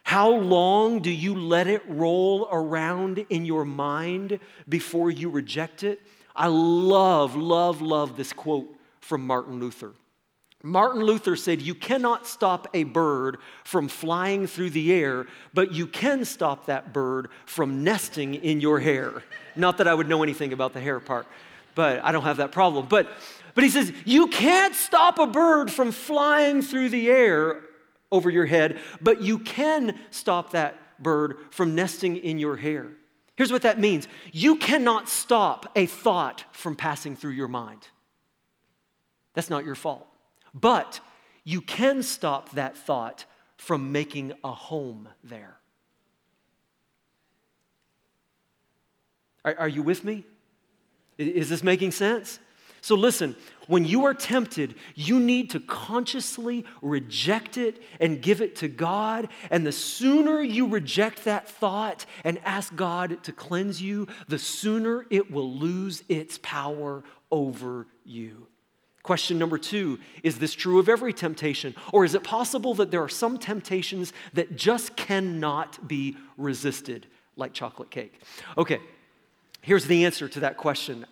How 0.03 0.31
long 0.31 1.01
do 1.01 1.11
you 1.11 1.35
let 1.35 1.67
it 1.67 1.83
roll 1.89 2.49
around 2.53 3.27
in 3.29 3.45
your 3.45 3.65
mind 3.65 4.39
before 4.69 5.11
you 5.11 5.29
reject 5.29 5.83
it? 5.83 6.01
I 6.37 6.49
love, 6.49 7.35
love, 7.35 7.81
love 7.81 8.17
this 8.17 8.33
quote 8.33 8.69
from 9.01 9.27
Martin 9.27 9.59
Luther. 9.59 9.93
Martin 10.63 11.03
Luther 11.03 11.37
said, 11.37 11.63
You 11.63 11.75
cannot 11.75 12.27
stop 12.27 12.69
a 12.75 12.85
bird 12.85 13.39
from 13.65 13.89
flying 13.89 14.47
through 14.47 14.71
the 14.71 14.93
air, 14.93 15.27
but 15.55 15.73
you 15.73 15.87
can 15.87 16.25
stop 16.25 16.67
that 16.67 16.93
bird 16.93 17.29
from 17.47 17.85
nesting 17.85 18.35
in 18.35 18.61
your 18.61 18.81
hair. 18.81 19.23
Not 19.55 19.79
that 19.79 19.87
I 19.87 19.95
would 19.95 20.09
know 20.09 20.23
anything 20.23 20.53
about 20.53 20.73
the 20.73 20.81
hair 20.81 20.99
part, 20.99 21.27
but 21.75 22.05
I 22.05 22.11
don't 22.11 22.25
have 22.25 22.39
that 22.39 22.53
problem. 22.53 22.87
But, 22.89 23.09
but 23.55 23.65
he 23.65 23.71
says, 23.71 23.93
You 24.05 24.27
can't 24.27 24.75
stop 24.75 25.19
a 25.19 25.27
bird 25.27 25.71
from 25.71 25.93
flying 25.93 26.63
through 26.63 26.89
the 26.89 27.11
air 27.11 27.61
over 28.11 28.31
your 28.31 28.47
head, 28.47 28.79
but 29.01 29.23
you 29.23 29.39
can 29.39 29.99
stop 30.11 30.51
that 30.51 31.03
bird 31.03 31.37
from 31.51 31.75
nesting 31.75 32.17
in 32.17 32.39
your 32.39 32.57
hair. 32.57 32.89
Here's 33.37 33.53
what 33.53 33.63
that 33.63 33.79
means 33.79 34.09
you 34.33 34.57
cannot 34.57 35.09
stop 35.09 35.71
a 35.77 35.87
thought 35.87 36.45
from 36.53 36.75
passing 36.75 37.15
through 37.17 37.33
your 37.33 37.49
mind. 37.49 37.89
That's 39.35 39.51
not 39.51 39.65
your 39.65 39.75
fault. 39.75 40.07
But 40.55 41.01
you 41.45 41.61
can 41.61 42.03
stop 42.03 42.51
that 42.53 42.77
thought 42.77 43.27
from 43.59 43.93
making 43.93 44.33
a 44.43 44.53
home 44.53 45.09
there. 45.23 45.59
Are, 49.45 49.55
are, 49.61 49.69
you 49.69 49.83
with 49.83 50.03
me? 50.03 50.25
Is 51.19 51.49
this 51.49 51.63
making 51.63 51.93
sense? 51.93 52.41
So, 52.81 52.95
listen, 52.95 53.37
when 53.67 53.85
you 53.85 54.05
are 54.05 54.15
tempted, 54.15 54.75
you 54.95 55.19
need 55.19 55.51
to 55.51 55.61
consciously 55.61 56.65
reject 56.83 57.57
it 57.57 57.83
and 58.01 58.23
give 58.23 58.41
it 58.41 58.57
to 58.57 58.69
God. 58.69 59.29
And 59.51 59.67
the 59.67 59.73
sooner 59.73 60.41
you 60.41 60.67
reject 60.69 61.25
that 61.25 61.49
thought 61.49 62.07
and 62.25 62.39
ask 62.45 62.75
God 62.77 63.23
to 63.25 63.33
cleanse 63.33 63.83
you, 63.83 64.07
the 64.29 64.39
sooner 64.39 65.07
it 65.11 65.31
will 65.31 65.53
lose 65.53 66.05
its 66.09 66.39
power 66.43 67.03
over 67.31 67.87
you. 68.05 68.47
Question 69.07 69.39
number 69.39 69.57
two 69.57 70.01
is 70.25 70.41
this 70.41 70.53
true 70.53 70.81
of 70.81 70.89
every 70.89 71.13
temptation? 71.13 71.77
Or 71.93 72.05
is 72.05 72.15
it 72.15 72.25
possible 72.25 72.75
that 72.75 72.91
there 72.91 73.03
are 73.03 73.09
some 73.09 73.39
temptations 73.39 74.13
that 74.33 74.57
just 74.57 74.97
cannot 74.97 75.87
be 75.87 76.17
resisted, 76.37 77.07
like 77.37 77.53
chocolate 77.53 77.91
cake? 77.91 78.21
Okay, 78.59 78.81
here's 79.61 79.87
the 79.87 80.05
answer 80.05 80.29
to 80.29 80.41
that 80.41 80.57
question 80.57 81.07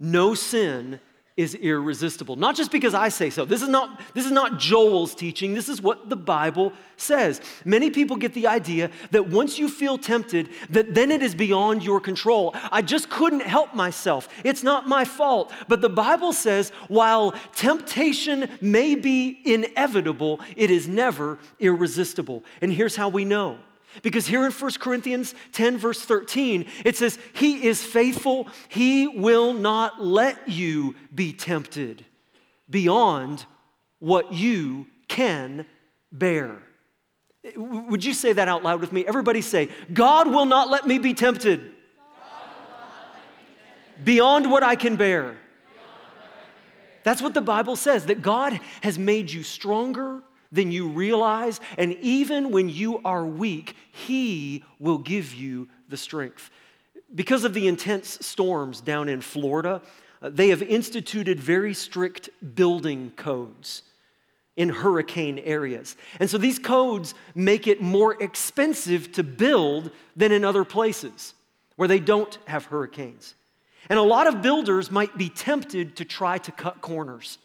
no 0.00 0.34
sin 0.34 1.00
is 1.36 1.56
irresistible. 1.56 2.36
Not 2.36 2.54
just 2.54 2.70
because 2.70 2.94
I 2.94 3.08
say 3.08 3.28
so. 3.28 3.44
This 3.44 3.60
is 3.60 3.68
not, 3.68 4.00
this 4.14 4.24
is 4.24 4.30
not 4.30 4.60
Joel's 4.60 5.16
teaching. 5.16 5.52
This 5.52 5.68
is 5.68 5.82
what 5.82 6.08
the 6.08 6.16
Bible 6.16 6.72
says. 6.96 7.40
Many 7.64 7.90
people 7.90 8.16
get 8.16 8.34
the 8.34 8.46
idea 8.46 8.88
that 9.10 9.28
once 9.28 9.58
you 9.58 9.68
feel 9.68 9.98
tempted, 9.98 10.48
that 10.70 10.94
then 10.94 11.10
it 11.10 11.22
is 11.22 11.34
beyond 11.34 11.82
your 11.82 12.00
control. 12.00 12.54
I 12.70 12.82
just 12.82 13.10
couldn't 13.10 13.42
help 13.42 13.74
myself. 13.74 14.28
It's 14.44 14.62
not 14.62 14.86
my 14.86 15.04
fault. 15.04 15.52
But 15.66 15.80
the 15.80 15.88
Bible 15.88 16.32
says 16.32 16.70
while 16.86 17.32
temptation 17.56 18.48
may 18.60 18.94
be 18.94 19.40
inevitable, 19.44 20.40
it 20.56 20.70
is 20.70 20.86
never 20.86 21.40
irresistible. 21.58 22.44
And 22.62 22.72
here's 22.72 22.94
how 22.94 23.08
we 23.08 23.24
know. 23.24 23.58
Because 24.02 24.26
here 24.26 24.44
in 24.44 24.52
1 24.52 24.72
Corinthians 24.80 25.34
10, 25.52 25.78
verse 25.78 26.00
13, 26.00 26.66
it 26.84 26.96
says, 26.96 27.18
He 27.32 27.66
is 27.66 27.82
faithful. 27.82 28.48
He 28.68 29.06
will 29.06 29.52
not 29.52 30.02
let 30.02 30.48
you 30.48 30.94
be 31.14 31.32
tempted 31.32 32.04
beyond 32.68 33.46
what 33.98 34.32
you 34.32 34.86
can 35.08 35.66
bear. 36.10 36.62
Would 37.56 38.04
you 38.04 38.14
say 38.14 38.32
that 38.32 38.48
out 38.48 38.62
loud 38.62 38.80
with 38.80 38.92
me? 38.92 39.06
Everybody 39.06 39.42
say, 39.42 39.68
God 39.92 40.28
will 40.28 40.46
not 40.46 40.70
let 40.70 40.86
me 40.86 40.98
be 40.98 41.14
tempted 41.14 41.72
beyond 44.02 44.50
what 44.50 44.62
I 44.62 44.76
can 44.76 44.96
bear. 44.96 45.36
That's 47.02 47.20
what 47.20 47.34
the 47.34 47.42
Bible 47.42 47.76
says, 47.76 48.06
that 48.06 48.22
God 48.22 48.58
has 48.80 48.98
made 48.98 49.30
you 49.30 49.42
stronger 49.42 50.22
than 50.54 50.72
you 50.72 50.88
realize. 50.88 51.60
And 51.76 51.96
even 52.00 52.50
when 52.50 52.68
you 52.68 53.00
are 53.04 53.26
weak, 53.26 53.76
He 53.92 54.64
will 54.78 54.98
give 54.98 55.34
you 55.34 55.68
the 55.88 55.96
strength. 55.96 56.50
Because 57.14 57.44
of 57.44 57.54
the 57.54 57.68
intense 57.68 58.18
storms 58.26 58.80
down 58.80 59.08
in 59.08 59.20
Florida, 59.20 59.82
uh, 60.22 60.30
they 60.30 60.48
have 60.48 60.62
instituted 60.62 61.38
very 61.38 61.74
strict 61.74 62.30
building 62.54 63.12
codes 63.16 63.82
in 64.56 64.68
hurricane 64.68 65.38
areas. 65.40 65.96
And 66.20 66.30
so 66.30 66.38
these 66.38 66.58
codes 66.58 67.14
make 67.34 67.66
it 67.66 67.80
more 67.80 68.20
expensive 68.22 69.12
to 69.12 69.22
build 69.22 69.90
than 70.16 70.32
in 70.32 70.44
other 70.44 70.64
places 70.64 71.34
where 71.76 71.88
they 71.88 71.98
don't 71.98 72.38
have 72.46 72.66
hurricanes. 72.66 73.34
And 73.88 73.98
a 73.98 74.02
lot 74.02 74.26
of 74.26 74.42
builders 74.42 74.90
might 74.90 75.18
be 75.18 75.28
tempted 75.28 75.96
to 75.96 76.04
try 76.04 76.38
to 76.38 76.52
cut 76.52 76.80
corners. 76.80 77.38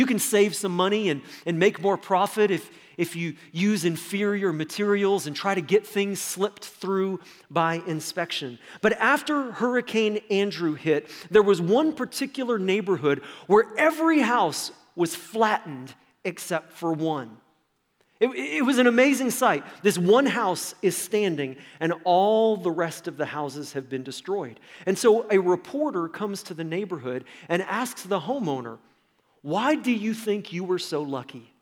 You 0.00 0.06
can 0.06 0.18
save 0.18 0.54
some 0.54 0.74
money 0.74 1.10
and, 1.10 1.20
and 1.44 1.58
make 1.58 1.82
more 1.82 1.98
profit 1.98 2.50
if, 2.50 2.70
if 2.96 3.14
you 3.14 3.34
use 3.52 3.84
inferior 3.84 4.50
materials 4.50 5.26
and 5.26 5.36
try 5.36 5.54
to 5.54 5.60
get 5.60 5.86
things 5.86 6.22
slipped 6.22 6.64
through 6.64 7.20
by 7.50 7.82
inspection. 7.86 8.58
But 8.80 8.94
after 8.94 9.52
Hurricane 9.52 10.22
Andrew 10.30 10.72
hit, 10.72 11.10
there 11.30 11.42
was 11.42 11.60
one 11.60 11.92
particular 11.92 12.58
neighborhood 12.58 13.20
where 13.46 13.66
every 13.76 14.20
house 14.20 14.72
was 14.96 15.14
flattened 15.14 15.92
except 16.24 16.72
for 16.72 16.94
one. 16.94 17.36
It, 18.20 18.30
it, 18.30 18.64
was 18.64 18.78
an 18.78 18.86
amazing 18.86 19.32
sight. 19.32 19.64
This 19.82 19.98
one 19.98 20.24
house 20.24 20.74
is 20.80 20.96
standing, 20.96 21.56
and 21.78 21.92
all 22.04 22.56
the 22.56 22.70
rest 22.70 23.06
of 23.06 23.18
the 23.18 23.26
houses 23.26 23.74
have 23.74 23.90
been 23.90 24.02
destroyed. 24.02 24.60
And 24.86 24.96
so 24.96 25.26
a 25.30 25.38
reporter 25.38 26.08
comes 26.08 26.42
to 26.44 26.54
the 26.54 26.64
neighborhood 26.64 27.24
and 27.50 27.60
asks 27.60 28.04
the 28.04 28.20
homeowner, 28.20 28.78
Why 29.42 29.74
do 29.74 29.92
you 29.92 30.14
think 30.14 30.52
you 30.52 30.64
were 30.64 30.78
so 30.78 31.02
lucky? 31.02 31.52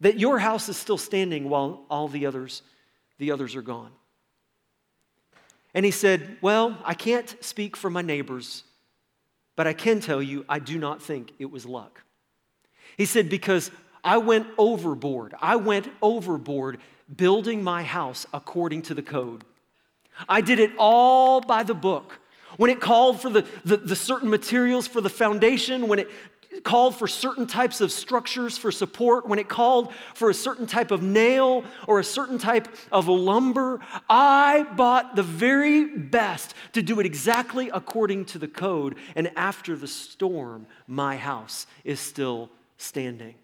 That 0.00 0.18
your 0.18 0.38
house 0.38 0.68
is 0.68 0.76
still 0.76 0.98
standing 0.98 1.48
while 1.48 1.84
all 1.88 2.08
the 2.08 2.26
others, 2.26 2.62
the 3.18 3.30
others 3.30 3.54
are 3.54 3.62
gone. 3.62 3.92
And 5.74 5.84
he 5.84 5.92
said, 5.92 6.38
Well, 6.40 6.76
I 6.84 6.94
can't 6.94 7.36
speak 7.40 7.76
for 7.76 7.88
my 7.88 8.02
neighbors, 8.02 8.64
but 9.56 9.66
I 9.66 9.72
can 9.72 10.00
tell 10.00 10.22
you 10.22 10.44
I 10.48 10.58
do 10.58 10.78
not 10.78 11.00
think 11.00 11.32
it 11.38 11.50
was 11.50 11.64
luck. 11.64 12.02
He 12.96 13.06
said, 13.06 13.28
Because 13.28 13.70
I 14.04 14.18
went 14.18 14.48
overboard. 14.58 15.34
I 15.40 15.56
went 15.56 15.88
overboard 16.02 16.78
building 17.14 17.62
my 17.62 17.82
house 17.82 18.26
according 18.32 18.82
to 18.82 18.94
the 18.94 19.02
code. 19.02 19.44
I 20.28 20.40
did 20.40 20.58
it 20.58 20.72
all 20.78 21.40
by 21.40 21.62
the 21.62 21.74
book. 21.74 22.18
When 22.62 22.70
it 22.70 22.80
called 22.80 23.20
for 23.20 23.28
the, 23.28 23.44
the, 23.64 23.76
the, 23.76 23.96
certain 23.96 24.30
materials 24.30 24.86
for 24.86 25.00
the 25.00 25.10
foundation, 25.10 25.88
when 25.88 25.98
it 25.98 26.08
called 26.62 26.94
for 26.94 27.08
certain 27.08 27.44
types 27.44 27.80
of 27.80 27.90
structures 27.90 28.56
for 28.56 28.70
support, 28.70 29.26
when 29.26 29.40
it 29.40 29.48
called 29.48 29.92
for 30.14 30.30
a 30.30 30.34
certain 30.34 30.68
type 30.68 30.92
of 30.92 31.02
nail 31.02 31.64
or 31.88 31.98
a 31.98 32.04
certain 32.04 32.38
type 32.38 32.68
of 32.92 33.08
lumber, 33.08 33.80
I 34.08 34.62
bought 34.76 35.16
the 35.16 35.24
very 35.24 35.86
best 35.86 36.54
to 36.74 36.82
do 36.82 37.00
it 37.00 37.04
exactly 37.04 37.68
according 37.68 38.26
to 38.26 38.38
the 38.38 38.46
code. 38.46 38.94
And 39.16 39.32
after 39.34 39.74
the 39.74 39.88
storm, 39.88 40.68
my 40.86 41.16
house 41.16 41.66
is 41.82 41.98
still 41.98 42.48
standing. 42.76 43.34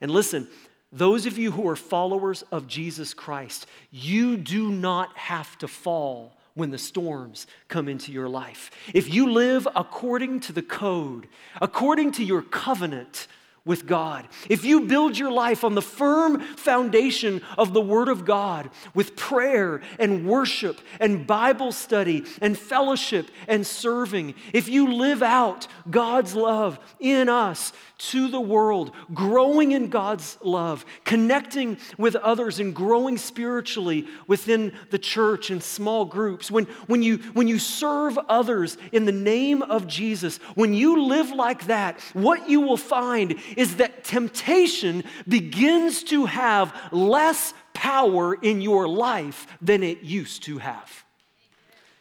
And 0.00 0.10
listen, 0.10 0.48
those 0.90 1.26
of 1.26 1.38
you 1.38 1.52
who 1.52 1.68
are 1.68 1.76
followers 1.76 2.42
of 2.50 2.66
Jesus 2.66 3.14
Christ, 3.14 3.68
you 3.92 4.36
do 4.36 4.72
not 4.72 5.16
have 5.16 5.56
to 5.58 5.68
fall 5.68 6.36
when 6.54 6.70
the 6.70 6.78
storms 6.78 7.46
come 7.68 7.88
into 7.88 8.12
your 8.12 8.28
life. 8.28 8.70
If 8.94 9.12
you 9.12 9.30
live 9.30 9.66
according 9.74 10.40
to 10.40 10.52
the 10.52 10.62
code, 10.62 11.28
according 11.60 12.12
to 12.12 12.24
your 12.24 12.42
covenant, 12.42 13.26
with 13.64 13.86
God. 13.86 14.26
If 14.48 14.64
you 14.64 14.82
build 14.82 15.16
your 15.16 15.30
life 15.30 15.62
on 15.62 15.74
the 15.74 15.82
firm 15.82 16.40
foundation 16.40 17.42
of 17.56 17.72
the 17.72 17.80
Word 17.80 18.08
of 18.08 18.24
God 18.24 18.70
with 18.92 19.14
prayer 19.14 19.82
and 20.00 20.26
worship 20.26 20.80
and 20.98 21.26
Bible 21.26 21.70
study 21.70 22.24
and 22.40 22.58
fellowship 22.58 23.30
and 23.46 23.64
serving, 23.64 24.34
if 24.52 24.68
you 24.68 24.92
live 24.92 25.22
out 25.22 25.68
God's 25.88 26.34
love 26.34 26.80
in 26.98 27.28
us 27.28 27.72
to 28.10 28.26
the 28.26 28.40
world, 28.40 28.90
growing 29.14 29.70
in 29.70 29.88
God's 29.88 30.36
love, 30.42 30.84
connecting 31.04 31.78
with 31.96 32.16
others 32.16 32.58
and 32.58 32.74
growing 32.74 33.16
spiritually 33.16 34.08
within 34.26 34.72
the 34.90 34.98
church 34.98 35.50
and 35.50 35.62
small 35.62 36.04
groups, 36.04 36.50
when, 36.50 36.64
when, 36.88 37.04
you, 37.04 37.18
when 37.34 37.46
you 37.46 37.60
serve 37.60 38.18
others 38.28 38.76
in 38.90 39.04
the 39.04 39.12
name 39.12 39.62
of 39.62 39.86
Jesus, 39.86 40.38
when 40.56 40.74
you 40.74 41.06
live 41.06 41.30
like 41.30 41.66
that, 41.66 42.00
what 42.12 42.48
you 42.48 42.60
will 42.60 42.76
find 42.76 43.36
is 43.56 43.76
that 43.76 44.04
temptation 44.04 45.04
begins 45.26 46.02
to 46.04 46.26
have 46.26 46.74
less 46.92 47.54
power 47.74 48.34
in 48.34 48.60
your 48.60 48.88
life 48.88 49.46
than 49.60 49.82
it 49.82 50.02
used 50.02 50.42
to 50.44 50.58
have. 50.58 51.04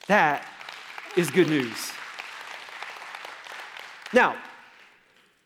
That 0.08 0.46
is 1.16 1.30
good 1.32 1.50
news. 1.50 1.92
Now, 4.14 4.36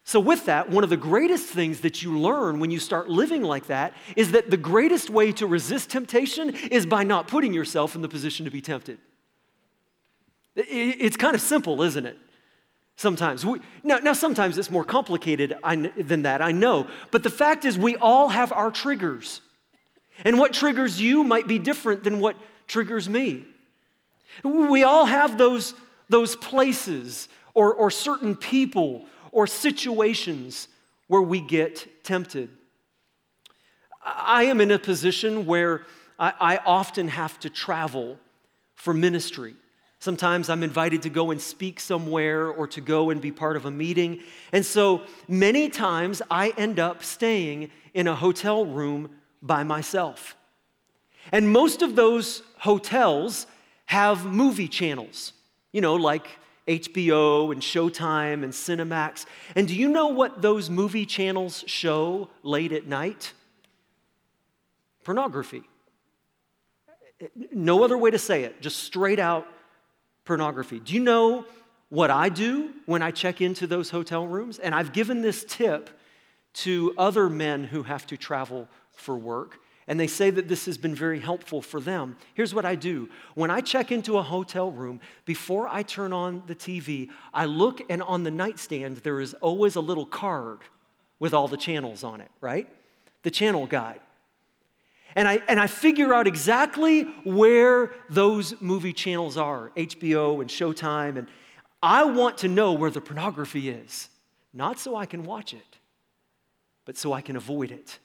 so, 0.07 0.19
with 0.19 0.45
that, 0.45 0.69
one 0.69 0.83
of 0.83 0.91
the 0.91 0.97
greatest 0.97 1.47
things 1.47 1.81
that 1.81 2.03
you 2.03 2.19
learn 2.19 2.59
when 2.59 2.69
you 2.69 2.77
start 2.77 3.09
living 3.09 3.41
like 3.41 3.65
that 3.67 3.95
is 4.15 4.33
that 4.33 4.51
the 4.51 4.57
greatest 4.57 5.09
way 5.09 5.31
to 5.31 5.47
resist 5.47 5.89
temptation 5.89 6.51
is 6.69 6.85
by 6.85 7.03
not 7.03 7.27
putting 7.27 7.53
yourself 7.55 7.95
in 7.95 8.03
the 8.03 8.07
position 8.07 8.45
to 8.45 8.51
be 8.51 8.62
tempted. 8.62 9.00
It's 10.55 11.17
kind 11.17 11.33
of 11.33 11.41
simple, 11.41 11.81
isn't 11.81 12.05
it? 12.05 12.19
Sometimes. 12.98 13.46
We, 13.46 13.60
now, 13.84 13.98
now, 13.98 14.14
sometimes 14.14 14.58
it's 14.58 14.72
more 14.72 14.86
complicated 14.86 15.55
than 15.98 16.22
that, 16.22 16.42
I 16.42 16.51
know. 16.53 16.88
But 17.12 17.24
the 17.24 17.29
fact 17.29 17.66
is, 17.66 17.77
we 17.77 17.98
all 17.98 18.29
have 18.29 18.53
our 18.53 18.72
triggers. 18.72 19.42
And 20.24 20.40
what 20.40 20.53
triggers 20.53 21.01
you 21.01 21.24
might 21.24 21.48
be 21.48 21.60
different 21.60 22.03
than 22.03 22.20
what 22.20 22.38
triggers 22.68 23.10
me. 23.10 23.46
We 24.44 24.84
all 24.84 25.05
have 25.05 25.38
those, 25.38 25.74
those 26.10 26.36
places 26.38 27.27
or, 27.53 27.74
or 27.74 27.92
certain 27.92 28.36
people 28.36 29.05
or 29.31 29.46
situations 29.46 30.70
where 31.08 31.22
we 31.22 31.42
get 31.42 32.03
tempted. 32.03 32.50
I 34.03 34.46
am 34.46 34.62
in 34.62 34.72
a 34.72 34.79
position 34.79 35.46
where 35.46 35.86
I, 36.18 36.34
I 36.40 36.58
often 36.58 37.10
have 37.10 37.40
to 37.42 37.50
travel 37.50 38.18
for 38.75 38.94
ministry. 38.94 39.55
Sometimes 40.05 40.51
I'm 40.51 40.61
invited 40.61 41.01
to 41.01 41.09
go 41.09 41.31
and 41.31 41.41
speak 41.41 41.79
somewhere 41.79 42.48
or 42.48 42.68
to 42.68 42.79
go 42.79 43.09
and 43.09 43.20
be 43.20 43.31
part 43.31 43.55
of 43.55 43.65
a 43.65 43.72
meeting. 43.72 44.22
And 44.51 44.63
so 44.63 45.01
many 45.27 45.68
times 45.68 46.22
I 46.29 46.53
end 46.57 46.79
up 46.79 47.03
staying 47.03 47.72
in 47.96 48.05
a 48.05 48.13
hotel 48.13 48.68
room 48.68 49.09
by 49.41 49.63
myself. 49.63 50.35
And 51.31 51.51
most 51.51 51.81
of 51.81 51.96
those 51.96 52.44
hotels 52.59 53.48
have 53.85 54.27
movie 54.27 54.68
channels, 54.68 55.33
you 55.72 55.81
know, 55.81 55.96
like 55.96 56.27
HBO 56.68 57.51
and 57.51 57.59
Showtime 57.59 58.44
and 58.44 58.53
Cinemax. 58.53 59.25
And 59.55 59.68
do 59.68 59.75
you 59.75 59.89
know 59.89 60.09
what 60.09 60.39
those 60.39 60.70
movie 60.70 61.07
channels 61.07 61.63
show 61.65 62.29
late 62.44 62.74
at 62.74 62.85
night? 62.85 63.33
Pornography. 65.03 65.63
No 67.51 67.83
other 67.83 67.98
way 67.98 68.11
to 68.11 68.20
say 68.20 68.44
it, 68.44 68.61
just 68.61 68.83
straight 68.83 69.18
out 69.18 69.48
pornography. 70.25 70.79
Do 70.79 70.94
you 70.94 71.00
know 71.00 71.46
what 71.90 72.11
I 72.11 72.29
do 72.29 72.72
when 72.85 73.01
I 73.01 73.11
check 73.11 73.42
into 73.42 73.68
those 73.68 73.92
hotel 73.92 74.27
rooms? 74.27 74.59
And 74.59 74.75
I've 74.75 74.92
given 74.92 75.22
this 75.22 75.46
tip 75.48 75.90
to 76.55 76.94
other 76.98 77.29
men 77.29 77.64
who 77.64 77.83
have 77.83 78.05
to 78.07 78.18
travel 78.18 78.68
for 78.94 79.18
work. 79.18 79.59
And 79.88 80.00
they 80.00 80.07
say 80.07 80.31
that 80.31 80.48
this 80.48 80.66
has 80.66 80.79
been 80.79 80.96
very 80.96 81.20
helpful 81.20 81.61
for 81.61 81.79
them. 81.79 82.18
Here's 82.33 82.55
what 82.55 82.66
I 82.66 82.74
do 82.74 83.07
when 83.35 83.51
I 83.51 83.61
check 83.61 83.92
into 83.92 84.18
a 84.18 84.24
hotel 84.24 84.72
room, 84.72 85.00
before 85.25 85.68
I 85.68 85.83
turn 85.83 86.11
on 86.11 86.42
the 86.48 86.55
TV, 86.55 87.09
I 87.33 87.46
look 87.46 87.81
and 87.88 88.01
on 88.01 88.24
the 88.24 88.31
nightstand, 88.31 88.98
there 88.98 89.20
is 89.22 89.35
always 89.35 89.75
a 89.75 89.81
little 89.81 90.07
card 90.07 90.59
with 91.20 91.33
all 91.33 91.48
the 91.48 91.57
channels 91.57 92.03
on 92.03 92.20
it, 92.20 92.31
right? 92.42 92.68
The 93.22 93.31
channel 93.31 93.68
guide. 93.68 94.00
And 95.16 95.28
I, 95.28 95.42
and 95.48 95.60
I 95.60 95.68
figure 95.68 96.14
out 96.14 96.28
exactly 96.28 97.04
where 97.24 97.94
those 98.10 98.60
movie 98.62 98.92
channels 98.92 99.38
are 99.38 99.72
HBO 99.78 100.42
and 100.42 100.50
Showtime. 100.50 101.18
And 101.18 101.28
I 101.82 102.04
want 102.04 102.40
to 102.40 102.50
know 102.50 102.74
where 102.74 102.92
the 102.92 103.00
pornography 103.00 103.70
is, 103.70 104.10
not 104.54 104.78
so 104.78 104.96
I 104.96 105.06
can 105.06 105.24
watch 105.24 105.54
it, 105.54 105.78
but 106.84 106.98
so 106.98 107.14
I 107.14 107.22
can 107.22 107.38
avoid 107.38 107.72
it. 107.72 108.00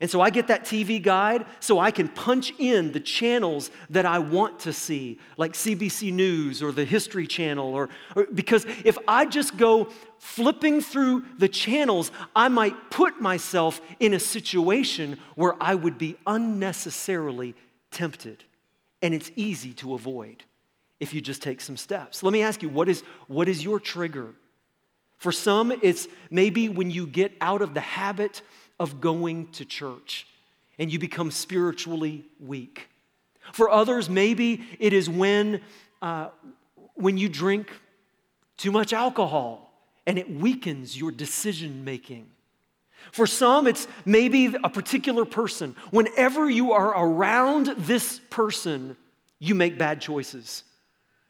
And 0.00 0.08
so 0.08 0.20
I 0.20 0.30
get 0.30 0.46
that 0.46 0.64
TV 0.64 1.02
guide 1.02 1.44
so 1.58 1.80
I 1.80 1.90
can 1.90 2.08
punch 2.08 2.52
in 2.58 2.92
the 2.92 3.00
channels 3.00 3.70
that 3.90 4.06
I 4.06 4.20
want 4.20 4.60
to 4.60 4.72
see, 4.72 5.18
like 5.36 5.54
CBC 5.54 6.12
News 6.12 6.62
or 6.62 6.70
the 6.70 6.84
History 6.84 7.26
Channel, 7.26 7.74
or, 7.74 7.88
or, 8.14 8.26
because 8.32 8.64
if 8.84 8.96
I 9.08 9.26
just 9.26 9.56
go 9.56 9.88
flipping 10.18 10.80
through 10.80 11.24
the 11.38 11.48
channels, 11.48 12.10
I 12.34 12.48
might 12.48 12.90
put 12.90 13.20
myself 13.20 13.80
in 14.00 14.14
a 14.14 14.20
situation 14.20 15.18
where 15.34 15.54
I 15.60 15.74
would 15.74 15.98
be 15.98 16.16
unnecessarily 16.26 17.54
tempted. 17.90 18.44
And 19.02 19.14
it's 19.14 19.30
easy 19.36 19.72
to 19.74 19.94
avoid 19.94 20.44
if 21.00 21.14
you 21.14 21.20
just 21.20 21.42
take 21.42 21.60
some 21.60 21.76
steps. 21.76 22.22
Let 22.22 22.32
me 22.32 22.42
ask 22.42 22.62
you, 22.62 22.68
what 22.68 22.88
is, 22.88 23.02
what 23.28 23.48
is 23.48 23.62
your 23.62 23.78
trigger? 23.78 24.34
For 25.16 25.32
some, 25.32 25.72
it's 25.82 26.08
maybe 26.30 26.68
when 26.68 26.90
you 26.90 27.06
get 27.06 27.32
out 27.40 27.62
of 27.62 27.74
the 27.74 27.80
habit 27.80 28.42
of 28.80 29.00
going 29.00 29.48
to 29.52 29.64
church 29.64 30.26
and 30.78 30.92
you 30.92 30.98
become 30.98 31.30
spiritually 31.30 32.24
weak. 32.40 32.88
For 33.52 33.70
others, 33.70 34.08
maybe 34.08 34.64
it 34.78 34.92
is 34.92 35.08
when, 35.08 35.60
uh, 36.02 36.28
when 36.94 37.18
you 37.18 37.28
drink 37.28 37.72
too 38.56 38.70
much 38.70 38.92
alcohol 38.92 39.67
and 40.08 40.18
it 40.18 40.28
weakens 40.28 40.98
your 40.98 41.12
decision 41.12 41.84
making. 41.84 42.26
For 43.12 43.26
some, 43.26 43.66
it's 43.66 43.86
maybe 44.06 44.46
a 44.64 44.70
particular 44.70 45.26
person. 45.26 45.76
Whenever 45.90 46.48
you 46.48 46.72
are 46.72 46.88
around 46.88 47.66
this 47.76 48.18
person, 48.30 48.96
you 49.38 49.54
make 49.54 49.78
bad 49.78 50.00
choices. 50.00 50.64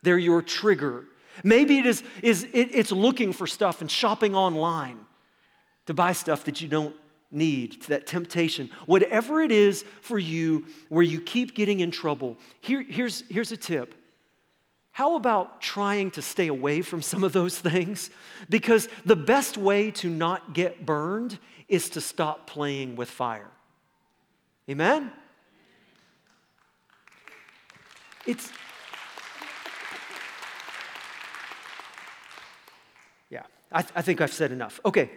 They're 0.03 0.17
your 0.17 0.43
trigger. 0.43 1.05
Maybe 1.43 1.79
it 1.79 1.87
is, 1.87 2.05
is 2.23 2.45
it, 2.45 2.69
it's 2.73 2.93
looking 2.93 3.33
for 3.33 3.49
stuff 3.49 3.81
and 3.81 3.91
shopping 3.91 4.37
online 4.37 4.99
to 5.87 5.93
buy 5.93 6.13
stuff 6.13 6.45
that 6.45 6.61
you 6.61 6.69
don't 6.69 6.95
need, 7.33 7.83
to 7.83 7.89
that 7.89 8.07
temptation, 8.07 8.71
whatever 8.87 9.43
it 9.43 9.51
is 9.51 9.85
for 10.03 10.21
you 10.21 10.67
where 10.89 11.03
you 11.03 11.21
keep 11.21 11.57
getting 11.57 11.81
in 11.81 11.91
trouble, 11.91 12.39
here, 12.61 12.85
here's, 12.89 13.25
here's 13.29 13.51
a 13.51 13.57
tip. 13.57 13.97
How 14.99 15.15
about 15.15 15.61
trying 15.61 16.11
to 16.11 16.21
stay 16.21 16.49
away 16.49 16.83
from 16.83 17.03
some 17.03 17.23
of 17.23 17.33
those 17.33 17.57
things? 17.57 18.11
Because 18.51 18.89
the 19.07 19.15
best 19.15 19.57
way 19.57 19.93
to 19.93 20.11
not 20.11 20.55
get 20.55 20.85
burned 20.85 21.39
is 21.69 21.91
to 21.91 22.01
stop 22.01 22.49
playing 22.49 22.97
with 22.97 23.09
fire. 23.09 23.47
Amen? 24.69 25.13
It's. 28.27 28.51
Yeah, 33.31 33.43
I, 33.71 33.83
th- 33.83 33.93
I 33.95 34.03
think 34.03 34.21
I've 34.21 34.33
said 34.33 34.51
enough. 34.51 34.81
Okay, 34.85 35.13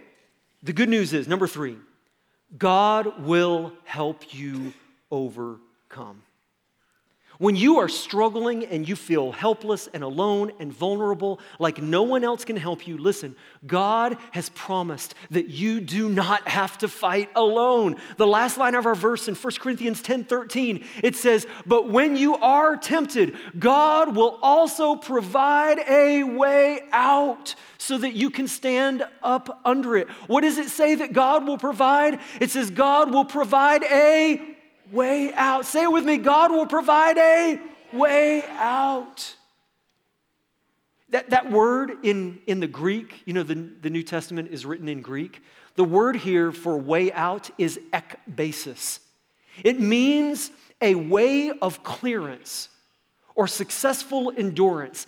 the 0.61 0.73
good 0.73 0.89
news 0.89 1.11
is 1.11 1.27
number 1.27 1.47
three, 1.47 1.77
God 2.55 3.25
will 3.25 3.73
help 3.85 4.31
you 4.31 4.73
overcome. 5.09 6.21
When 7.41 7.55
you 7.55 7.79
are 7.79 7.89
struggling 7.89 8.65
and 8.67 8.87
you 8.87 8.95
feel 8.95 9.31
helpless 9.31 9.89
and 9.95 10.03
alone 10.03 10.51
and 10.59 10.71
vulnerable, 10.71 11.39
like 11.57 11.81
no 11.81 12.03
one 12.03 12.23
else 12.23 12.45
can 12.45 12.55
help 12.55 12.85
you, 12.85 12.99
listen, 12.99 13.35
God 13.65 14.15
has 14.29 14.49
promised 14.49 15.15
that 15.31 15.47
you 15.47 15.81
do 15.81 16.07
not 16.07 16.47
have 16.47 16.77
to 16.77 16.87
fight 16.87 17.31
alone. 17.35 17.95
The 18.17 18.27
last 18.27 18.59
line 18.59 18.75
of 18.75 18.85
our 18.85 18.93
verse 18.93 19.27
in 19.27 19.33
1 19.33 19.53
Corinthians 19.55 20.03
10 20.03 20.25
13, 20.25 20.85
it 21.01 21.15
says, 21.15 21.47
But 21.65 21.89
when 21.89 22.15
you 22.15 22.35
are 22.35 22.77
tempted, 22.77 23.35
God 23.57 24.15
will 24.15 24.37
also 24.43 24.95
provide 24.95 25.79
a 25.89 26.21
way 26.21 26.81
out 26.91 27.55
so 27.79 27.97
that 27.97 28.13
you 28.13 28.29
can 28.29 28.47
stand 28.47 29.03
up 29.23 29.61
under 29.65 29.97
it. 29.97 30.07
What 30.27 30.41
does 30.41 30.59
it 30.59 30.69
say 30.69 30.93
that 30.93 31.11
God 31.11 31.47
will 31.47 31.57
provide? 31.57 32.19
It 32.39 32.51
says, 32.51 32.69
God 32.69 33.11
will 33.11 33.25
provide 33.25 33.81
a 33.85 34.50
way 34.91 35.33
out. 35.33 35.65
Say 35.65 35.83
it 35.83 35.91
with 35.91 36.05
me 36.05 36.17
God 36.17 36.51
will 36.51 36.67
provide 36.67 37.17
a 37.17 37.59
way 37.93 38.43
out. 38.49 39.35
That, 41.09 41.31
that 41.31 41.51
word 41.51 41.91
in, 42.03 42.39
in 42.47 42.61
the 42.61 42.67
Greek, 42.67 43.21
you 43.25 43.33
know, 43.33 43.43
the, 43.43 43.55
the 43.55 43.89
New 43.89 44.03
Testament 44.03 44.49
is 44.49 44.65
written 44.65 44.87
in 44.87 45.01
Greek. 45.01 45.41
The 45.75 45.83
word 45.83 46.15
here 46.15 46.51
for 46.51 46.77
way 46.77 47.11
out 47.11 47.49
is 47.57 47.79
ekbasis. 47.91 48.99
It 49.63 49.79
means 49.79 50.51
a 50.79 50.95
way 50.95 51.51
of 51.51 51.83
clearance 51.83 52.69
or 53.35 53.47
successful 53.47 54.31
endurance, 54.35 55.05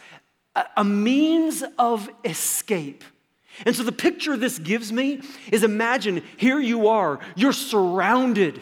a, 0.55 0.65
a 0.77 0.83
means 0.83 1.63
of 1.79 2.09
escape. 2.25 3.03
And 3.65 3.75
so 3.75 3.83
the 3.83 3.91
picture 3.91 4.35
this 4.35 4.59
gives 4.59 4.91
me 4.91 5.21
is 5.51 5.63
imagine 5.63 6.21
here 6.35 6.59
you 6.59 6.89
are, 6.89 7.19
you're 7.35 7.53
surrounded 7.53 8.59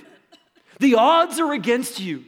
the 0.82 0.96
odds 0.96 1.40
are 1.40 1.54
against 1.54 2.00
you. 2.00 2.26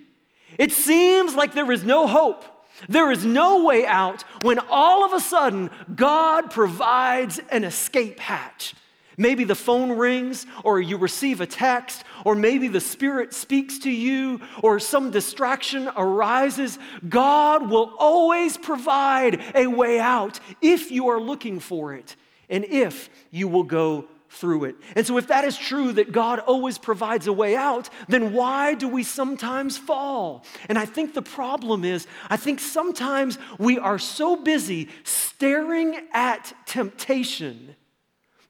It 0.57 0.71
seems 0.71 1.35
like 1.35 1.53
there 1.53 1.71
is 1.71 1.83
no 1.83 2.07
hope. 2.07 2.45
There 2.87 3.11
is 3.11 3.25
no 3.25 3.63
way 3.63 3.85
out 3.85 4.23
when 4.41 4.59
all 4.69 5.03
of 5.03 5.13
a 5.13 5.19
sudden 5.19 5.69
God 5.93 6.51
provides 6.51 7.39
an 7.49 7.63
escape 7.63 8.19
hatch. 8.19 8.75
Maybe 9.17 9.43
the 9.43 9.55
phone 9.55 9.91
rings, 9.91 10.47
or 10.63 10.81
you 10.81 10.97
receive 10.97 11.39
a 11.39 11.45
text, 11.45 12.03
or 12.25 12.33
maybe 12.33 12.67
the 12.67 12.79
Spirit 12.79 13.31
speaks 13.33 13.77
to 13.79 13.91
you, 13.91 14.41
or 14.63 14.79
some 14.79 15.11
distraction 15.11 15.87
arises. 15.95 16.79
God 17.07 17.69
will 17.69 17.93
always 17.99 18.57
provide 18.57 19.39
a 19.53 19.67
way 19.67 19.99
out 19.99 20.39
if 20.61 20.89
you 20.89 21.09
are 21.09 21.19
looking 21.19 21.59
for 21.59 21.93
it 21.93 22.15
and 22.49 22.65
if 22.65 23.09
you 23.29 23.47
will 23.47 23.63
go 23.63 24.07
through 24.33 24.65
it. 24.65 24.75
And 24.95 25.05
so, 25.05 25.17
if 25.17 25.27
that 25.27 25.45
is 25.45 25.57
true 25.57 25.93
that 25.93 26.11
God 26.11 26.39
always 26.39 26.77
provides 26.77 27.27
a 27.27 27.33
way 27.33 27.55
out, 27.55 27.89
then 28.07 28.33
why 28.33 28.73
do 28.73 28.87
we 28.87 29.03
sometimes 29.03 29.77
fall? 29.77 30.43
And 30.67 30.77
I 30.77 30.85
think 30.85 31.13
the 31.13 31.21
problem 31.21 31.85
is, 31.85 32.07
I 32.29 32.37
think 32.37 32.59
sometimes 32.59 33.37
we 33.59 33.77
are 33.77 33.99
so 33.99 34.35
busy 34.35 34.89
staring 35.03 35.95
at 36.13 36.53
temptation 36.65 37.75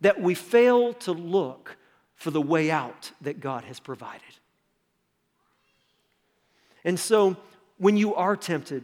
that 0.01 0.21
we 0.21 0.33
fail 0.33 0.93
to 0.93 1.11
look 1.11 1.77
for 2.15 2.31
the 2.31 2.41
way 2.41 2.71
out 2.71 3.11
that 3.21 3.39
God 3.39 3.65
has 3.65 3.79
provided. 3.79 4.21
And 6.85 6.99
so, 6.99 7.35
when 7.77 7.97
you 7.97 8.15
are 8.15 8.37
tempted, 8.37 8.83